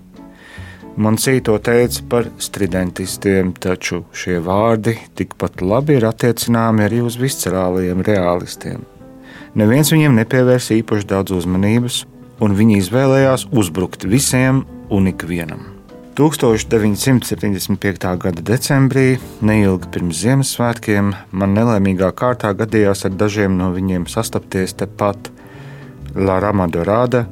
Monsī 0.99 1.37
to 1.39 1.55
teica 1.63 2.03
par 2.11 2.25
stridentistiem, 2.43 3.53
taču 3.55 4.01
šie 4.11 4.41
vārdi 4.43 4.97
tikpat 5.15 5.61
labi 5.63 5.95
ir 5.95 6.09
attiecināmi 6.09 6.83
arī 6.83 6.99
uz 7.05 7.15
viscerālajiem 7.21 8.03
realistiem. 8.03 8.83
Neviens 9.55 9.93
viņiem 9.93 10.19
nepievērsa 10.19 10.75
īpaši 10.81 11.07
daudz 11.07 11.37
uzmanības, 11.37 12.03
un 12.43 12.55
viņi 12.55 12.81
izvēlējās 12.81 13.47
uzbrukt 13.55 14.03
visiem 14.11 14.65
un 14.91 15.07
ikvienam. 15.13 15.63
1975. 16.19 18.09
gada 18.19 18.41
decembrī, 18.43 19.13
neilgi 19.39 19.87
pirms 19.93 20.19
Ziemassvētkiem, 20.19 21.13
man 21.31 21.55
nelaimīgā 21.55 22.09
kārtā 22.11 22.51
gadījās 22.59 23.05
ar 23.07 23.13
dažiem 23.15 23.55
no 23.55 23.69
viņiem 23.71 24.03
sastapties 24.11 24.75
tepat 24.81 25.29
La 26.19 26.41
Ramadorāda, 26.43 27.23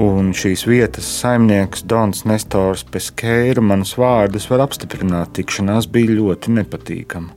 Un 0.00 0.30
šīs 0.32 0.62
vietas 0.64 1.04
saimnieks 1.18 1.82
Dons 1.84 2.22
Nestors 2.24 2.86
Peskeira 2.88 3.60
manus 3.60 3.90
vārdus 4.00 4.46
var 4.48 4.62
apstiprināt, 4.64 5.34
tikšanās 5.36 5.90
bija 5.92 6.14
ļoti 6.16 6.54
nepatīkama. 6.56 7.34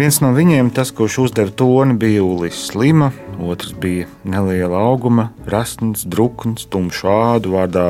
Viens 0.00 0.22
no 0.24 0.30
viņiem, 0.32 0.70
tas, 0.72 0.94
kurš 0.96 1.18
uzdeva 1.26 1.52
toni, 1.52 1.92
bija 2.00 2.22
Ulis 2.24 2.62
Slima, 2.70 3.10
otrs 3.36 3.74
bija 3.82 4.08
neliela 4.24 4.80
auguma, 4.88 5.26
rasns, 5.44 6.06
drukns, 6.08 6.64
tumšs 6.72 7.02
ādu 7.04 7.52
vārdā 7.58 7.84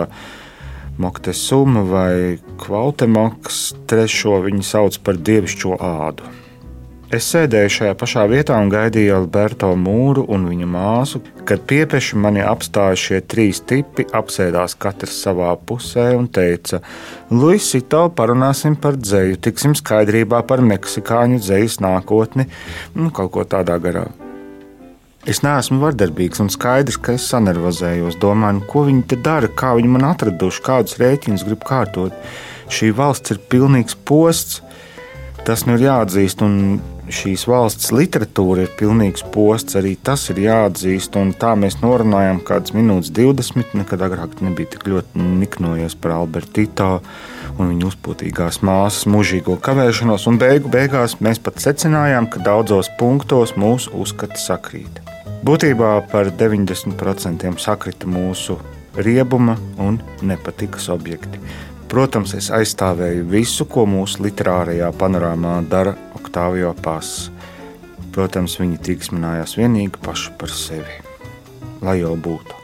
Moktesuma 0.98 1.84
vai 1.86 2.40
Kvautemoks, 2.64 3.60
trešo 3.86 4.40
viņi 4.48 4.66
sauc 4.66 4.98
par 5.06 5.22
dievišķo 5.22 5.78
ādu. 5.78 6.26
Es 7.14 7.28
sēdēju 7.30 7.70
šajā 7.70 7.94
pašā 7.94 8.24
vietā 8.26 8.56
un 8.58 8.66
gaidīju 8.66 9.12
Alberto 9.14 9.68
mūru 9.78 10.24
un 10.34 10.48
viņa 10.50 10.66
māsu, 10.66 11.20
kad 11.46 11.60
piepeši 11.70 12.16
mani 12.18 12.40
apstāja 12.42 12.96
šie 12.98 13.20
trīs 13.30 13.60
tipi, 13.62 14.02
apsēdās 14.10 14.74
katrs 14.82 15.20
savā 15.22 15.52
pusē 15.68 16.08
un 16.18 16.26
teica: 16.26 16.80
Luisito, 17.30 18.08
parunāsim 18.10 18.74
par 18.74 18.98
dzeju, 18.98 19.38
tiksim 19.38 19.76
skaidrībā 19.78 20.40
par 20.48 20.64
meksikāņu 20.66 21.38
dzejas 21.44 21.78
nākotni, 21.84 22.48
nu, 22.98 23.12
kaut 23.14 23.30
ko 23.36 23.46
tādā 23.54 23.78
garā. 23.84 24.08
Es 25.30 25.44
neesmu 25.46 25.78
vardarbīgs 25.84 26.42
un 26.42 26.50
skaidrs, 26.50 26.98
ka 26.98 27.14
es 27.14 27.28
sanervozējos, 27.30 28.18
domāju, 28.22 28.64
ko 28.66 28.82
viņi 28.90 29.06
te 29.12 29.20
dara, 29.22 29.46
kā 29.46 29.76
viņi 29.78 29.94
man 29.94 30.08
atraduši, 30.10 30.64
kādus 30.66 30.98
rēķinus 30.98 31.46
grib 31.46 31.62
kārtot. 31.66 32.18
Šī 32.66 32.90
valsts 32.98 33.34
ir 33.34 33.40
pilnīgs 33.46 33.94
posts, 34.10 34.60
tas 35.46 35.62
nu 35.70 35.78
ir 35.78 35.86
jāatzīst, 35.86 36.42
un 36.42 36.78
šīs 37.12 37.46
valsts 37.48 37.92
literatūra 37.94 38.64
ir 38.66 38.72
pilnīgs 38.78 39.24
posts, 39.34 39.76
arī 39.78 39.94
tas 40.02 40.24
ir 40.32 40.40
jāatzīst. 40.42 41.16
Un 41.20 41.32
tā 41.38 41.54
mēs 41.58 41.78
norunājām 41.82 42.40
kādas 42.46 42.74
minūtes, 42.76 43.12
20. 43.14 43.74
Nekad 43.78 44.04
agrāk 44.06 44.40
nebija 44.44 44.74
tik 44.74 44.86
ļoti 44.90 45.26
niknojies 45.42 45.96
par 46.00 46.16
Albertīto 46.18 46.90
un 47.56 47.70
viņa 47.72 47.90
uzpūtīgās 47.90 48.60
māsas 48.66 49.06
mūžīgo 49.10 49.56
kavēšanos, 49.64 50.26
un 50.30 50.40
beigu 50.42 50.70
beigās 50.72 51.18
mēs 51.24 51.40
pat 51.42 51.62
secinājām, 51.62 52.28
ka 52.30 52.42
daudzos 52.44 52.90
punktos 52.98 53.54
mūsu 53.56 53.94
uzskati 53.96 54.40
sakrīt. 54.42 55.00
Būtībā 55.46 55.92
par 56.10 56.32
90% 56.34 57.52
sakrita 57.62 58.08
mūsu 58.10 58.58
riebuma 58.96 59.56
un 59.78 60.00
nepatikas 60.24 60.88
objekti. 60.92 61.40
Protams, 61.86 62.32
es 62.34 62.48
aizstāvēju 62.50 63.28
visu, 63.30 63.64
ko 63.70 63.84
mūsu 63.86 64.24
literārajā 64.24 64.88
panorāmā 64.98 65.60
dara 65.70 65.94
Octavio 66.36 66.74
Pāns. 66.84 67.30
Protams, 68.12 68.58
viņi 68.60 68.76
tīksminājās 68.84 69.54
vienīgi 69.56 69.96
paši 70.04 70.34
par 70.36 70.50
sevi. 70.52 70.98
Lai 71.80 71.94
jau 72.02 72.10
būtu. 72.12 72.58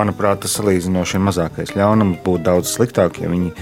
Manuprāt, 0.00 0.40
tas 0.40 0.54
salīdzinoši 0.56 1.18
ir 1.18 1.22
mazākais 1.26 1.74
ļaunums. 1.76 2.22
Būtu 2.24 2.46
daudz 2.46 2.70
sliktāk, 2.72 3.18
ja 3.20 3.28
viņi 3.28 3.52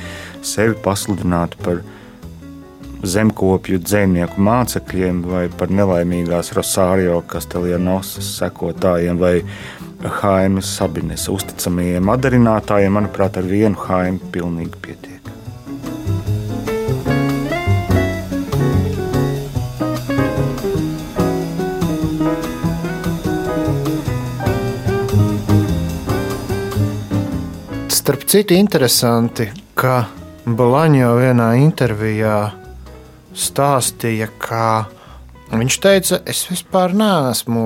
sevi 0.46 0.76
pasludinātu 0.84 1.58
par 1.66 1.80
zemkopju 3.02 3.80
dzīvnieku 3.82 4.38
mācekļiem, 4.38 5.24
vai 5.26 5.48
par 5.50 5.74
nelaimīgās 5.74 6.52
Rosārio 6.54 7.18
Kastelienosas 7.26 8.28
sekotājiem, 8.38 9.18
vai 9.18 9.40
Haimas 10.20 10.70
Sabines 10.78 11.26
uzticamajiem 11.26 12.14
atdarinātājiem. 12.14 13.00
Manuprāt, 13.00 13.42
ar 13.42 13.50
vienu 13.50 13.82
Haimu 13.88 14.30
pilnīgi 14.30 14.78
pietiek. 14.78 15.13
Citu, 28.34 28.56
interesanti, 28.58 29.44
ka 29.78 30.08
Balaņo 30.42 31.12
vienā 31.20 31.52
intervijā 31.62 32.38
stāstīja, 33.30 34.26
ka 34.42 34.88
viņš 35.54 35.76
teica, 35.78 36.18
es 36.26 36.40
vispār 36.50 36.96
neesmu 36.98 37.62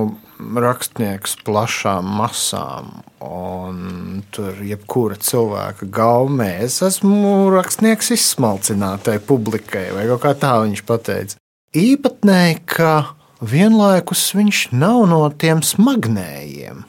rakstnieks 0.60 1.38
plašām 1.46 2.10
masām. 2.18 2.90
Un 3.24 4.20
tur 4.28 4.60
jebkura 4.60 5.16
cilvēka 5.16 5.88
gaumē 5.88 6.50
es 6.66 6.82
esmu 6.84 7.48
rakstnieks 7.54 8.12
izsmalcinātai 8.18 9.16
publikai, 9.24 9.86
vai 9.96 10.04
kaut 10.12 10.20
kā 10.26 10.34
tā 10.36 10.52
viņš 10.66 10.84
teica. 10.84 11.40
Īpatnēji, 11.72 12.60
ka 12.68 12.92
vienlaikus 13.40 14.28
viņš 14.36 14.66
nav 14.76 15.06
no 15.08 15.24
tiem 15.32 15.64
smagnējiem. 15.64 16.84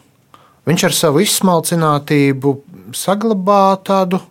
Viņš 0.67 0.83
ar 0.85 0.93
savu 0.93 1.23
izsmalcinātību 1.23 2.57
saglabā 2.97 3.79
tādu. 3.85 4.21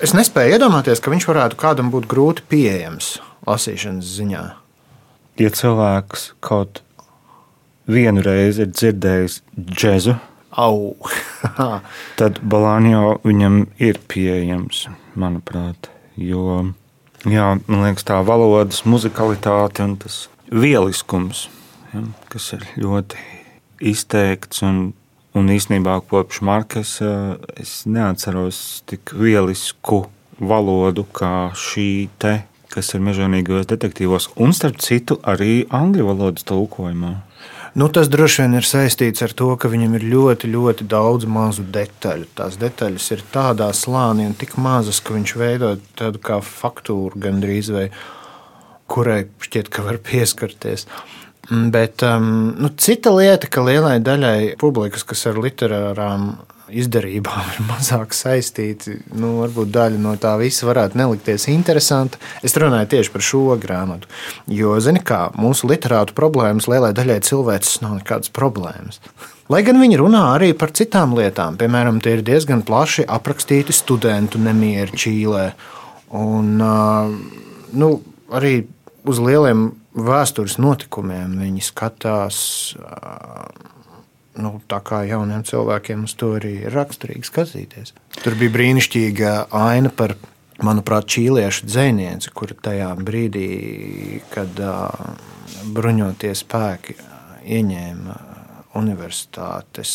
Es 0.00 0.14
nespēju 0.16 0.56
iedomāties, 0.56 1.02
ka 1.02 1.12
viņš 1.12 1.26
varētu 1.28 1.58
kādam 1.60 1.90
būt 1.92 2.08
grūti 2.10 2.46
pieejams 2.48 3.18
lasīšanas 3.48 4.14
ziņā. 4.16 4.44
Ja 5.40 5.50
cilvēks 5.56 6.30
kaut 6.44 6.82
vienu 7.90 8.24
reizi 8.24 8.64
ir 8.66 8.72
dzirdējis 8.72 9.40
džēzu, 9.56 10.16
tad 12.20 12.40
Balāņo 12.42 13.20
viņam 13.24 13.62
ir 13.78 14.00
pieejams, 14.10 14.88
manuprāt. 15.14 15.90
Jo, 16.20 16.72
jā, 17.24 17.52
man 17.66 17.84
liekas, 17.86 18.04
tā 18.08 18.18
valodas 18.26 18.82
muzikalitāte 18.84 19.84
un 19.86 19.96
tas 20.02 20.24
vieliskums, 20.50 21.48
ja, 21.94 22.02
kas 22.32 22.50
ir 22.56 22.66
ļoti 22.80 23.20
izteikts. 23.92 24.64
Un, 24.66 24.90
un 25.36 25.50
īsnībā 25.52 26.00
kopš 26.10 26.40
Markas 26.46 26.96
es 27.60 27.80
neatceros 27.86 28.82
tik 28.90 29.14
vielisku 29.16 30.04
valodu 30.40 31.04
kā 31.14 31.50
šī 31.56 32.08
te, 32.20 32.40
kas 32.70 32.94
ir 32.94 33.02
mežonīgajos 33.04 33.68
detektīvos, 33.70 34.30
un 34.40 34.54
starp 34.56 34.78
citu 34.82 35.18
arī 35.26 35.64
angļu 35.74 36.06
valodas 36.12 36.46
tulkojumā. 36.48 37.16
Nu, 37.78 37.86
tas 37.86 38.08
droši 38.10 38.42
vien 38.42 38.56
ir 38.58 38.66
saistīts 38.66 39.22
ar 39.22 39.30
to, 39.38 39.52
ka 39.60 39.68
viņam 39.70 39.92
ir 40.00 40.06
ļoti, 40.10 40.48
ļoti 40.50 40.86
daudz 40.90 41.26
mazu 41.30 41.62
detaļu. 41.70 42.26
Tās 42.34 42.56
detaļas 42.58 43.06
ir 43.14 43.22
tādā 43.30 43.68
slānī 43.76 44.26
un 44.26 44.34
tik 44.38 44.56
mazas, 44.58 44.98
ka 44.98 45.14
viņš 45.14 45.34
veido 45.38 45.76
tādu 45.98 46.18
kā 46.18 46.40
faktūru 46.42 47.20
gandrīz 47.22 47.70
vai 47.70 47.86
kurai 48.90 49.22
šķiet, 49.46 49.70
ka 49.70 49.86
var 49.86 50.00
pieskarties. 50.02 50.88
Bet 51.50 52.02
um, 52.06 52.54
nu, 52.58 52.70
cita 52.78 53.10
lieta, 53.10 53.48
ka 53.50 53.64
lielai 53.66 53.96
daļai 54.06 54.54
publikas, 54.60 55.02
kas 55.02 55.26
ar 55.26 55.40
literārām 55.42 56.28
izdarībām 56.70 57.48
ir 57.56 57.64
mazāk 57.72 58.14
saistīti, 58.14 59.00
nu, 59.18 59.32
varbūt 59.40 59.72
daļa 59.74 59.98
no 59.98 60.14
tā 60.20 60.36
visa 60.38 60.68
varētu 60.68 61.00
nelikties 61.00 61.48
interesanta. 61.50 62.20
Es 62.46 62.54
runāju 62.54 62.92
tieši 62.94 63.14
par 63.14 63.26
šo 63.26 63.42
grāmatu. 63.60 64.10
Jo, 64.46 64.76
zini, 64.82 65.02
kā 65.02 65.26
mūsu 65.38 65.70
literātu 65.70 66.14
problēmas 66.14 66.70
lielai 66.70 66.92
daļai 66.96 67.18
cilvēces 67.26 67.82
nav 67.82 67.98
nekādas 67.98 68.30
problēmas. 68.34 69.02
Lai 69.50 69.64
gan 69.66 69.80
viņi 69.82 69.98
runā 69.98 70.22
arī 70.36 70.52
par 70.54 70.70
citām 70.78 71.16
lietām, 71.18 71.58
piemēram, 71.58 71.98
tie 71.98 72.14
ir 72.14 72.22
diezgan 72.22 72.62
plaši 72.62 73.08
aprakstīti 73.10 73.74
studentu 73.74 74.38
nemieri 74.38 74.94
Čīlē. 74.94 75.48
Un, 76.14 76.54
uh, 76.62 77.10
nu, 77.74 77.88
arī 78.30 78.60
uz 79.10 79.18
lieliem 79.18 79.72
vēstures 79.94 80.58
notikumiem 80.60 81.38
viņi 81.40 81.64
skatās. 81.64 82.40
Nu, 84.40 84.54
tā 84.70 84.78
kā 84.86 85.02
jauniem 85.08 85.42
cilvēkiem 85.44 86.04
uz 86.06 86.14
to 86.16 86.34
arī 86.38 86.60
ir 86.64 86.74
raksturīgi 86.74 87.26
skatīties. 87.26 87.94
Tur 88.22 88.36
bija 88.38 88.54
brīnišķīga 88.54 89.32
aina 89.58 89.90
par, 89.92 90.14
manuprāt, 90.64 91.08
čīliešu 91.10 91.66
dzinieci, 91.66 92.30
kur 92.32 92.54
tajā 92.54 92.92
brīdī, 93.02 93.48
kad 94.32 94.62
uh, 94.62 95.10
bruņotie 95.74 96.32
spēki 96.38 96.96
ieņēma 97.58 98.16
universitātes 98.78 99.92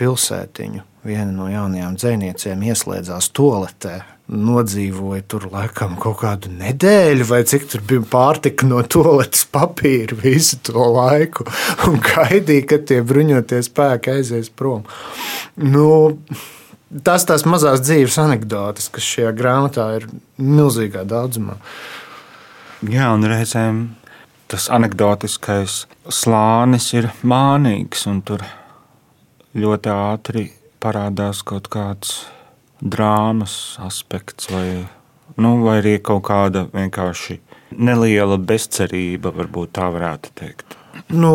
pilsētiņu, 0.00 0.82
viena 1.04 1.30
no 1.34 1.50
jaunajām 1.52 1.98
dziniecēm 2.00 2.64
ieslēdzās 2.72 3.28
toaletē 3.36 3.98
nodzīvoja 4.32 5.22
tur 5.28 5.46
laikam 5.52 5.94
kaut 6.00 6.20
kādu 6.22 6.50
nedēļu, 6.54 7.26
vai 7.28 7.42
cik 7.48 7.68
tur 7.72 7.84
bija 7.88 8.04
pārtika 8.12 8.66
no 8.68 8.80
toaletes 8.82 9.44
papīra 9.52 10.16
visu 10.22 10.58
to 10.66 10.86
laiku, 10.94 11.46
un 11.88 12.00
gaidīja, 12.02 12.66
kad 12.74 12.88
tie 12.88 13.02
bruņotie 13.06 13.62
spēki 13.66 14.16
aizies 14.16 14.50
prom. 14.56 14.86
Nu, 15.60 16.16
tas 17.04 17.26
tās 17.28 17.46
mazās 17.48 17.84
dzīves 17.84 18.18
anekdotas, 18.22 18.88
kas 18.92 19.08
šajā 19.14 19.34
grāmatā 19.36 19.88
ir 20.00 20.08
milzīgā 20.40 21.04
daudzumā. 21.08 21.58
Jā, 22.88 23.12
un 23.14 23.28
reizēm 23.30 23.84
tas 24.50 24.66
anekdotiskais 24.72 25.84
slānis 26.12 26.90
ir 26.96 27.12
mānīgs, 27.22 28.08
un 28.10 28.20
tur 28.26 28.42
ļoti 29.56 29.92
ātri 29.92 30.48
parādās 30.82 31.44
kaut 31.46 31.68
kāds 31.72 32.24
drāmas 32.82 33.78
aspekts, 33.82 34.50
vai, 34.50 34.84
nu, 35.38 35.56
vai 35.62 35.78
arī 35.80 35.96
kaut 36.02 36.26
kāda 36.28 36.66
vienkārši 36.74 37.38
neliela 37.78 38.36
bezcerība, 38.36 39.32
varbūt 39.34 39.76
tā 39.78 39.88
varētu 39.94 40.34
teikt. 40.38 40.78
Nu, 41.12 41.32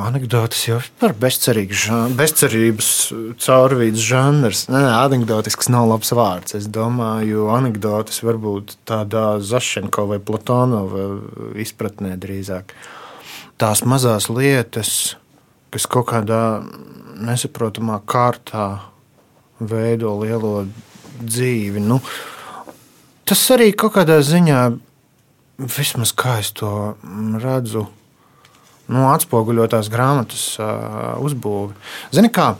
anekdotas 0.00 0.62
jau 0.66 0.78
par 1.00 1.14
bezcerības 1.16 2.88
caurvīdes 3.40 4.04
žanrs. 4.04 4.66
Nē, 4.72 4.82
anekdotisks 5.04 5.68
nav 5.72 5.88
labs 5.92 6.12
vārds. 6.16 6.56
Es 6.56 6.68
domāju, 6.72 7.48
anekdotas 7.52 8.22
varbūt 8.24 8.78
tādā 8.88 9.40
Zašenko 9.44 10.06
vai 10.12 10.18
Platonova 10.20 11.06
izpratnē 11.60 12.16
drīzāk. 12.20 12.74
Tās 13.60 13.84
mazās 13.88 14.28
lietas, 14.32 15.16
kas 15.72 15.88
kaut 15.90 16.10
kādā 16.12 16.42
nesaprotamā 17.18 18.00
kārtā 18.08 18.68
veido 19.60 20.14
lielo 20.22 20.66
dzīvi. 21.18 21.82
Nu, 21.82 22.00
tas 23.28 23.44
arī 23.54 23.72
kaut 23.76 23.96
kādā 23.98 24.20
ziņā, 24.24 24.62
vismaz 25.58 26.14
kā 26.16 26.38
es 26.42 26.52
to 26.56 26.72
redzu, 27.42 27.86
nu, 28.88 29.04
atspoguļotās 29.12 29.90
grāmatas 29.92 30.44
uh, 30.62 31.18
uzbūvi. 31.24 31.76
Zini, 32.14 32.30
kā, 32.32 32.52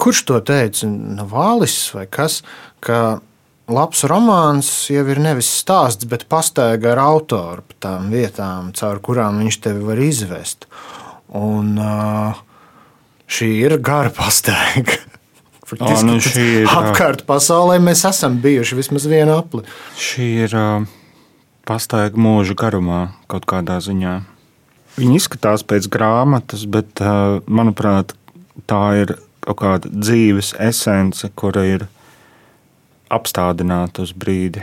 kurš 0.00 0.24
to 0.30 0.40
teica? 0.44 0.88
Navālis 0.88 1.76
vai 1.96 2.06
kas? 2.10 2.40
Ka 2.84 3.20
labs 3.70 4.04
romāns 4.08 4.70
jau 4.92 5.04
ir 5.08 5.20
nevis 5.24 5.50
stāsts, 5.62 6.08
bet 6.08 6.26
pastaiga 6.30 6.92
ar 6.94 7.02
autoru 7.04 7.64
pa 7.68 7.78
tām 7.88 8.10
vietām, 8.12 8.72
caur 8.76 9.00
kurām 9.04 9.40
viņš 9.42 9.60
tevi 9.64 9.84
var 9.84 10.00
izvest. 10.04 10.68
Un 11.34 11.74
uh, 11.80 12.42
šī 13.28 13.50
ir 13.64 13.78
gara 13.84 14.12
pastaiga. 14.14 15.00
Faktiski, 15.64 16.04
nu 16.04 16.18
ir, 16.20 16.68
apkārt 16.68 17.24
pasaulē 17.28 17.78
mēs 17.80 18.04
esam 18.08 18.36
bijuši 18.42 18.76
vismaz 18.76 19.06
vienu 19.08 19.38
apli. 19.38 19.64
Šī 19.96 20.26
ir 20.44 20.56
pastaiga 21.64 22.20
mūža 22.20 22.56
garumā 22.60 23.00
kaut 23.32 23.46
kādā 23.48 23.78
ziņā. 23.84 24.18
Viņi 24.98 25.16
izskatās 25.18 25.64
pēc 25.66 25.88
grāmatas, 25.90 26.66
bet, 26.70 27.00
manuprāt, 27.48 28.12
tā 28.70 28.82
ir 29.00 29.16
kaut 29.44 29.58
kāda 29.62 29.90
dzīves 29.90 30.52
esence, 30.62 31.28
kura 31.34 31.64
ir 31.66 31.86
apstādināta 33.12 34.04
uz 34.04 34.14
brīdi. 34.16 34.62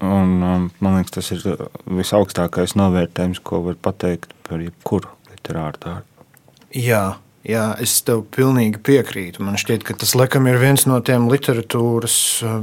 Un, 0.00 0.38
man 0.80 0.96
liekas, 0.96 1.12
tas 1.18 1.28
ir 1.34 1.66
visaugstākais 1.84 2.72
novērtējums, 2.78 3.42
ko 3.44 3.60
var 3.66 3.76
pateikt 3.84 4.32
par 4.46 4.62
jebkuru 4.64 5.10
literāru 5.28 5.82
darbu. 5.82 6.24
Jā, 6.72 7.18
jā, 7.46 7.64
es 7.82 7.96
tev 8.06 8.24
pilnīgi 8.34 8.82
piekrītu. 8.84 9.44
Man 9.44 9.58
šķiet, 9.60 9.84
ka 9.86 9.96
tas 10.00 10.14
laikam 10.18 10.48
ir 10.50 10.60
viens 10.60 10.86
no 10.88 11.00
tiem 11.04 11.28
literatūras 11.32 12.16
uh, 12.44 12.60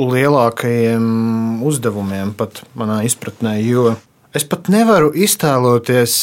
lielākajiem 0.00 1.64
uzdevumiem, 1.66 2.34
pat 2.38 2.62
manā 2.78 3.02
izpratnē. 3.08 3.58
Jo 3.64 3.96
es 4.36 4.46
pat 4.48 4.70
nevaru 4.72 5.12
iztēloties, 5.16 6.16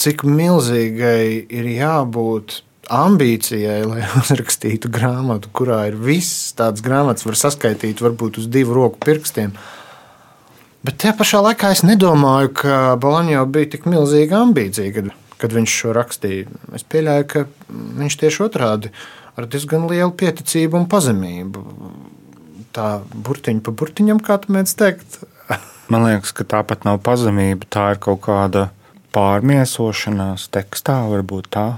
cik 0.00 0.24
milzīgai 0.26 1.46
ir 1.54 1.70
jābūt 1.76 2.60
ambīcijai, 2.92 3.80
lai 3.88 4.02
uzrakstītu 4.20 4.90
grāmatu, 4.92 5.52
kurā 5.54 5.84
ir 5.90 5.98
viss 5.98 6.52
tāds 6.58 6.84
grāmatas, 6.84 7.26
var 7.26 7.40
saskaitīt 7.40 8.04
varbūt 8.04 8.42
uz 8.42 8.50
divu 8.50 8.76
roku 8.76 9.00
pirkstiem. 9.04 9.54
Bet 10.84 10.98
tajā 11.00 11.14
pašā 11.16 11.40
laikā 11.40 11.70
es 11.72 11.80
nedomāju, 11.86 12.50
ka 12.60 12.78
Balaņo 13.00 13.46
bija 13.48 13.70
tik 13.72 13.86
milzīga 13.88 14.42
ambīcija, 14.44 14.92
kad, 15.44 15.54
viņš 15.54 15.76
šo 15.82 15.92
rakstīja. 15.96 16.48
Es 16.76 16.86
pieļauju, 16.88 17.28
ka 17.30 17.44
viņš 18.00 18.18
tieši 18.24 18.42
otrādi 18.48 18.90
ar 19.36 19.48
diezgan 19.50 19.86
lielu 19.90 20.12
pieticību 20.16 20.80
un 20.80 20.88
pazemību. 20.90 21.64
Tā 22.74 22.88
burtiņa 23.14 23.62
pa 23.66 23.74
burtiņam, 23.76 24.22
kā 24.24 24.40
tu 24.42 24.54
mēdz 24.56 24.74
teikt. 24.80 25.20
Man 25.92 26.08
liekas, 26.08 26.34
ka 26.34 26.46
tā 26.48 26.64
pat 26.66 26.86
nav 26.88 27.02
pazemība, 27.06 27.68
tā 27.70 27.92
ir 27.94 28.02
kaut 28.02 28.24
kāda 28.26 28.68
pārmiesošanās 29.14 30.48
tekstā, 30.54 31.04
varbūt 31.12 31.52
tā. 31.54 31.68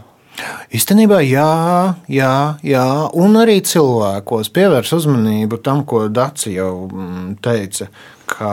Īstenībā, 0.76 1.22
jā, 1.24 1.96
jā, 2.12 2.33
jā, 2.66 2.87
un 3.16 3.38
arī 3.40 3.57
cilvēkos 3.64 4.50
pievērs 4.52 4.92
uzmanību 4.96 5.61
tam, 5.64 5.83
ko 5.88 6.07
Dārcis 6.12 6.59
jau 6.59 6.72
mm, 6.90 7.38
teica, 7.44 7.88
ka 8.29 8.50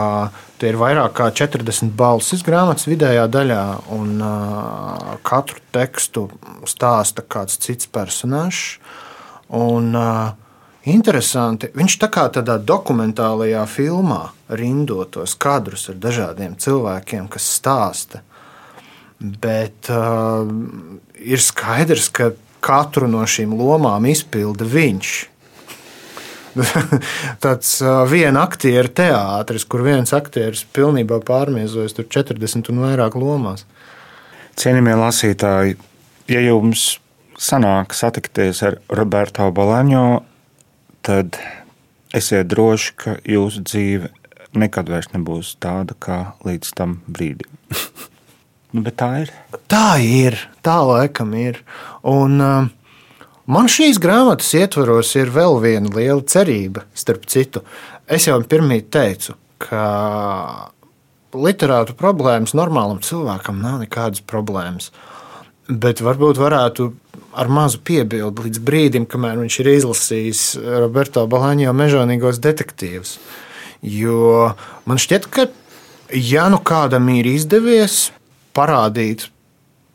tie 0.64 0.70
ir 0.72 0.78
vairāk 0.80 1.12
kā 1.18 1.26
40 1.28 1.92
balsis 1.92 2.40
grāmatas 2.44 2.88
vidējā 2.88 3.26
daļā, 3.28 3.64
un 3.92 4.14
uh, 4.24 5.18
katru 5.26 5.60
tekstu 5.76 6.22
stāsta 6.64 7.20
kāds 7.20 7.60
cits 7.60 7.90
personāžs. 7.92 8.78
Un, 9.52 9.92
uh, 9.92 10.32
Interesanti, 10.84 11.70
viņš 11.72 11.94
tā 12.02 12.10
kā 12.12 12.26
tādā 12.28 12.58
dokumentālajā 12.60 13.62
filmā 13.72 14.34
rindotos 14.52 15.32
kadrus 15.40 15.86
ar 15.88 15.96
dažādiem 15.96 16.58
cilvēkiem, 16.60 17.24
kas 17.32 17.46
stāsta. 17.56 18.20
Bet 19.16 19.88
uh, 19.88 20.44
ir 21.16 21.40
skaidrs, 21.40 22.10
ka 22.12 22.34
katru 22.64 23.08
no 23.08 23.24
šīm 23.24 23.56
lomām 23.56 24.04
izpilda 24.12 24.68
viņš. 24.68 25.14
Tāds 27.44 27.76
viena 28.10 28.44
aktieru 28.46 28.90
teātris, 28.94 29.66
kur 29.66 29.84
viens 29.86 30.14
aktieris 30.16 30.64
pilnībā 30.74 31.20
pārmiesojas 31.26 31.96
40 31.98 32.70
un 32.72 32.82
vairāk 32.84 33.18
lomās. 33.18 33.66
Cienījamie 34.60 34.94
lasītāji, 35.00 35.76
ja 36.30 36.44
jums 36.44 36.94
sanāk 37.40 37.94
satikties 37.96 38.62
ar 38.66 38.78
Roberto 38.94 39.48
Balaņo, 39.54 40.22
tad 41.04 41.38
esiet 42.14 42.48
droši, 42.52 42.94
ka 42.94 43.16
jūsu 43.26 43.64
dzīve 43.66 44.12
nekad 44.54 44.90
vairs 44.92 45.10
nebūs 45.12 45.56
tāda 45.62 45.96
kā 45.98 46.18
līdz 46.46 46.74
tam 46.78 47.00
brīdim. 47.10 47.50
Nu, 48.74 48.82
bet 48.82 48.96
tā 48.98 49.08
ir. 49.22 49.28
Tā 49.70 50.00
ir. 50.02 50.34
Tā 50.66 50.80
laikam 50.82 51.30
ir. 51.38 51.60
Un, 52.10 52.40
uh, 52.42 52.64
man 53.46 53.68
šīs 53.70 54.00
grāmatas 54.02 54.52
ietvaros 54.58 55.14
ir 55.18 55.32
vēl 55.34 55.58
viena 55.62 55.90
liela 55.94 56.22
cerība, 56.22 56.84
starp 56.94 57.26
citu. 57.30 57.64
Es 58.06 58.28
jau 58.28 58.38
pirmie 58.48 58.82
teicu, 58.82 59.36
ka 59.62 59.84
literātu 61.34 61.96
problēmas 61.98 62.54
normālam 62.54 63.00
cilvēkam 63.02 63.62
nav 63.62 63.80
nekādas 63.82 64.22
problēmas. 64.26 64.90
Bet 65.68 66.02
varbūt 66.04 66.38
varētu 66.38 66.90
ar 67.34 67.50
mazu 67.50 67.80
piebildi 67.84 68.46
līdz 68.46 68.60
brīdim, 68.62 69.06
kamēr 69.10 69.40
viņš 69.40 69.58
ir 69.62 69.70
izlasījis 69.72 70.42
Roberto 70.84 71.24
Balaņo 71.30 71.72
mežonīgos 71.74 72.40
detektīvus. 72.44 73.16
Jo 73.84 74.52
man 74.88 75.00
šķiet, 75.00 75.28
ka 75.32 75.48
ja 76.14 76.46
nu 76.52 76.60
kādam 76.64 77.08
ir 77.16 77.28
izdevies 77.32 78.10
parādīt 78.56 79.28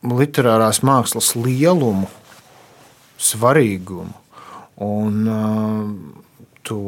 literārās 0.05 0.81
mākslas 0.85 1.33
lielumu, 1.37 2.09
svarīgumu 3.19 4.15
un 4.85 5.25
uh, 5.27 5.89
to 6.63 6.79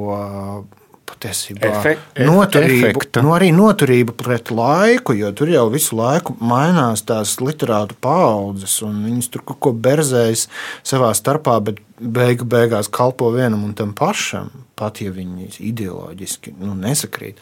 patiesībā 1.12 1.70
Efe 1.70 2.24
noturību, 2.26 2.88
efektu. 2.91 3.24
nu 3.26 3.34
arī 3.36 3.52
noturību 3.56 4.15
pret 4.17 4.52
laiku, 4.54 5.15
jo 5.17 5.32
tur 5.38 5.52
jau 5.52 5.65
visu 5.74 5.98
laiku 6.00 6.36
mainās 6.39 7.04
tās 7.08 7.38
literātu 7.44 7.98
paudzes, 8.02 8.80
un 8.86 9.04
viņas 9.06 9.32
tur 9.34 9.46
kaut 9.52 9.62
ko 9.67 9.74
berzējas 9.76 10.48
savā 10.88 11.12
starpā, 11.17 11.60
bet 11.63 11.82
beigu 12.00 12.48
beigās 12.50 12.89
kalpo 12.91 13.30
vienam 13.36 13.65
un 13.67 13.76
tam 13.78 13.94
pašam, 13.98 14.50
pat 14.80 15.04
ja 15.04 15.13
viņi 15.13 15.52
ideoloģiski 15.72 16.56
nu, 16.62 16.74
nesakrīt. 16.80 17.41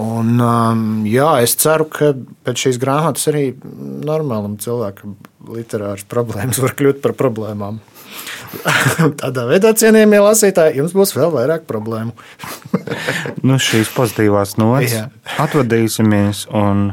Un, 0.00 0.38
um, 0.40 0.84
jā, 1.04 1.28
es 1.44 1.52
ceru, 1.60 1.84
ka 1.92 2.14
pēc 2.46 2.62
šīs 2.64 2.78
grāmatas 2.80 3.28
arī 3.28 3.50
normālam 3.60 4.56
cilvēkam 4.60 5.18
literāras 5.52 6.06
problēmas 6.08 6.60
var 6.64 6.76
kļūt 6.78 7.02
par 7.04 7.16
problēmām. 7.18 7.82
Tādā 9.22 9.46
veidā, 9.48 9.72
cienījamie 9.78 10.20
lasītāji, 10.22 10.78
jums 10.80 10.94
būs 10.96 11.14
vēl 11.16 11.32
vairāk 11.34 11.68
problēmu. 11.70 12.14
Nu, 13.46 13.56
šīs 13.58 13.90
pozitīvās 13.94 14.56
nots 14.60 14.92
Jā. 14.94 15.06
atvadīsimies. 15.42 16.44
Un 16.54 16.92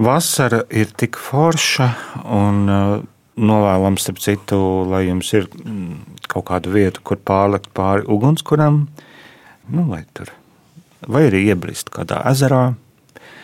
vasara 0.00 0.64
ir 0.74 0.90
tik 0.98 1.18
forša 1.20 1.88
un 2.34 2.62
uh, 2.66 2.94
novēlams, 3.36 4.04
starp 4.04 4.22
citu, 4.22 4.58
lai 4.90 5.04
jums 5.08 5.30
ir 5.36 5.48
mm, 5.50 6.18
kaut 6.30 6.48
kāda 6.50 6.72
vieta, 6.74 7.02
kur 7.06 7.20
pārlikt 7.20 7.70
pāri 7.76 8.06
ugunskuram, 8.10 8.84
nu, 9.70 9.86
vai 9.90 10.02
tur, 10.16 10.32
vai 11.06 11.26
arī 11.28 11.44
iebrist 11.50 11.92
kādā 11.94 12.22
ezerā. 12.30 12.72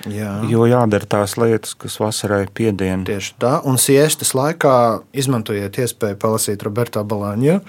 Jā. 0.09 0.31
Jo 0.49 0.65
jādara 0.65 1.05
tās 1.05 1.35
lietas, 1.37 1.75
kas 1.77 1.99
vasarai 2.01 2.47
piedien. 2.57 3.03
Tieši 3.05 3.35
tā, 3.43 3.51
un 3.69 3.77
siestas 3.77 4.31
laikā 4.39 4.73
izmantojiet 5.13 5.77
iespēju 5.83 6.17
palasīt 6.23 6.63
Roberto 6.65 7.03
Balāņu. 7.05 7.59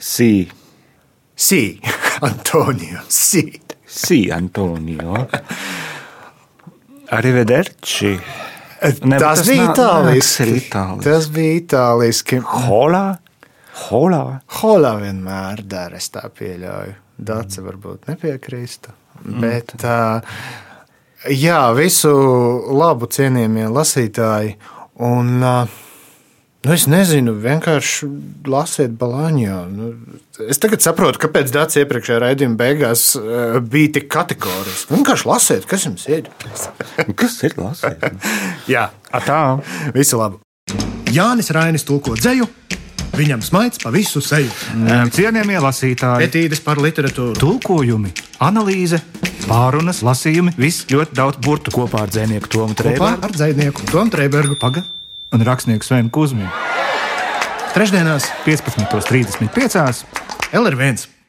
Sī, 0.00 0.46
Sī, 1.40 1.62
Antonio, 2.28 3.00
sī. 3.08 3.42
sī, 3.88 4.20
Antonio. 4.32 5.24
Arrivederci. 7.10 8.12
Ne, 8.14 9.16
bet 9.16 9.20
tas, 9.20 9.40
tas 9.40 9.48
bija 9.48 9.64
nā- 9.66 9.72
itāliski. 9.74 10.44
ir 10.46 10.52
itāliski. 10.60 11.04
Tas 11.04 11.26
bija 11.34 11.56
itāliski. 11.60 12.38
Holā, 12.68 13.04
holā. 13.88 14.22
Holā 14.60 14.94
vienmēr 15.02 15.64
dara, 15.68 15.98
es 16.00 16.08
tā 16.14 16.22
pieļauju. 16.32 16.94
Dāca 17.20 17.64
varbūt 17.66 18.06
nepiekrīstu. 18.08 18.94
Bet, 19.24 19.74
jā, 21.28 21.60
visu 21.76 22.14
labu 22.72 23.10
cienījamie 23.10 23.68
lasītāji. 23.72 24.56
Un, 25.00 25.44
Nu, 26.60 26.74
es 26.76 26.82
nezinu, 26.92 27.32
vienkārši 27.40 28.04
lasiet 28.52 28.92
balāņu. 29.00 29.52
Nu, 29.72 29.86
es 30.44 30.60
tagad 30.60 30.82
saprotu, 30.84 31.16
kāpēc 31.22 31.48
Dārts 31.54 31.78
iepriekšējā 31.80 32.18
raidījuma 32.20 32.58
beigās 32.60 33.04
bija 33.72 33.94
tik 33.96 34.10
kategorisks. 34.12 34.90
Vienkārši 34.92 35.28
lasiet, 35.30 35.64
kas 35.70 35.86
jums 35.88 36.04
ir. 36.12 36.28
Kas 37.20 37.38
ir 37.48 37.56
lasīt? 37.56 38.04
Jā, 38.74 38.90
Tā. 39.24 39.40
visu 39.96 40.20
labu. 40.20 40.42
Jānis 41.10 41.48
Rainis 41.56 41.88
tulko 41.88 42.12
dzēju, 42.20 42.44
viņam 43.16 43.42
smaids 43.44 43.80
pa 43.82 43.92
visu 43.94 44.22
seju. 44.24 44.50
Cienījamie 45.14 45.60
lasītāji, 45.62 46.28
Etīdes 46.28 46.62
par 46.64 46.80
literatūru. 46.82 47.38
tulkojumi, 47.40 48.12
analīze, 48.40 49.00
pārunas, 49.46 50.02
lasījumi, 50.06 50.54
viss 50.60 50.86
ļoti 50.90 51.16
daudz 51.18 51.40
burtu 51.44 51.74
kopā 51.74 52.04
ar 52.06 52.12
dzinieku 52.14 52.50
Tomu 52.50 52.74
Trēbergu 52.78 53.26
ar 53.26 53.36
dzinieku 53.36 53.88
Tomu 53.90 54.10
Trēbergu. 54.14 54.58
Paga 54.60 54.84
un 55.32 55.46
rakstnieku 55.46 55.86
Svenu 55.86 56.10
Kusminu. 56.10 56.50
Trešdienās 57.70 58.10
Piektdienās, 58.44 58.90
15.35. 58.90 60.04
LR1. 60.52 61.19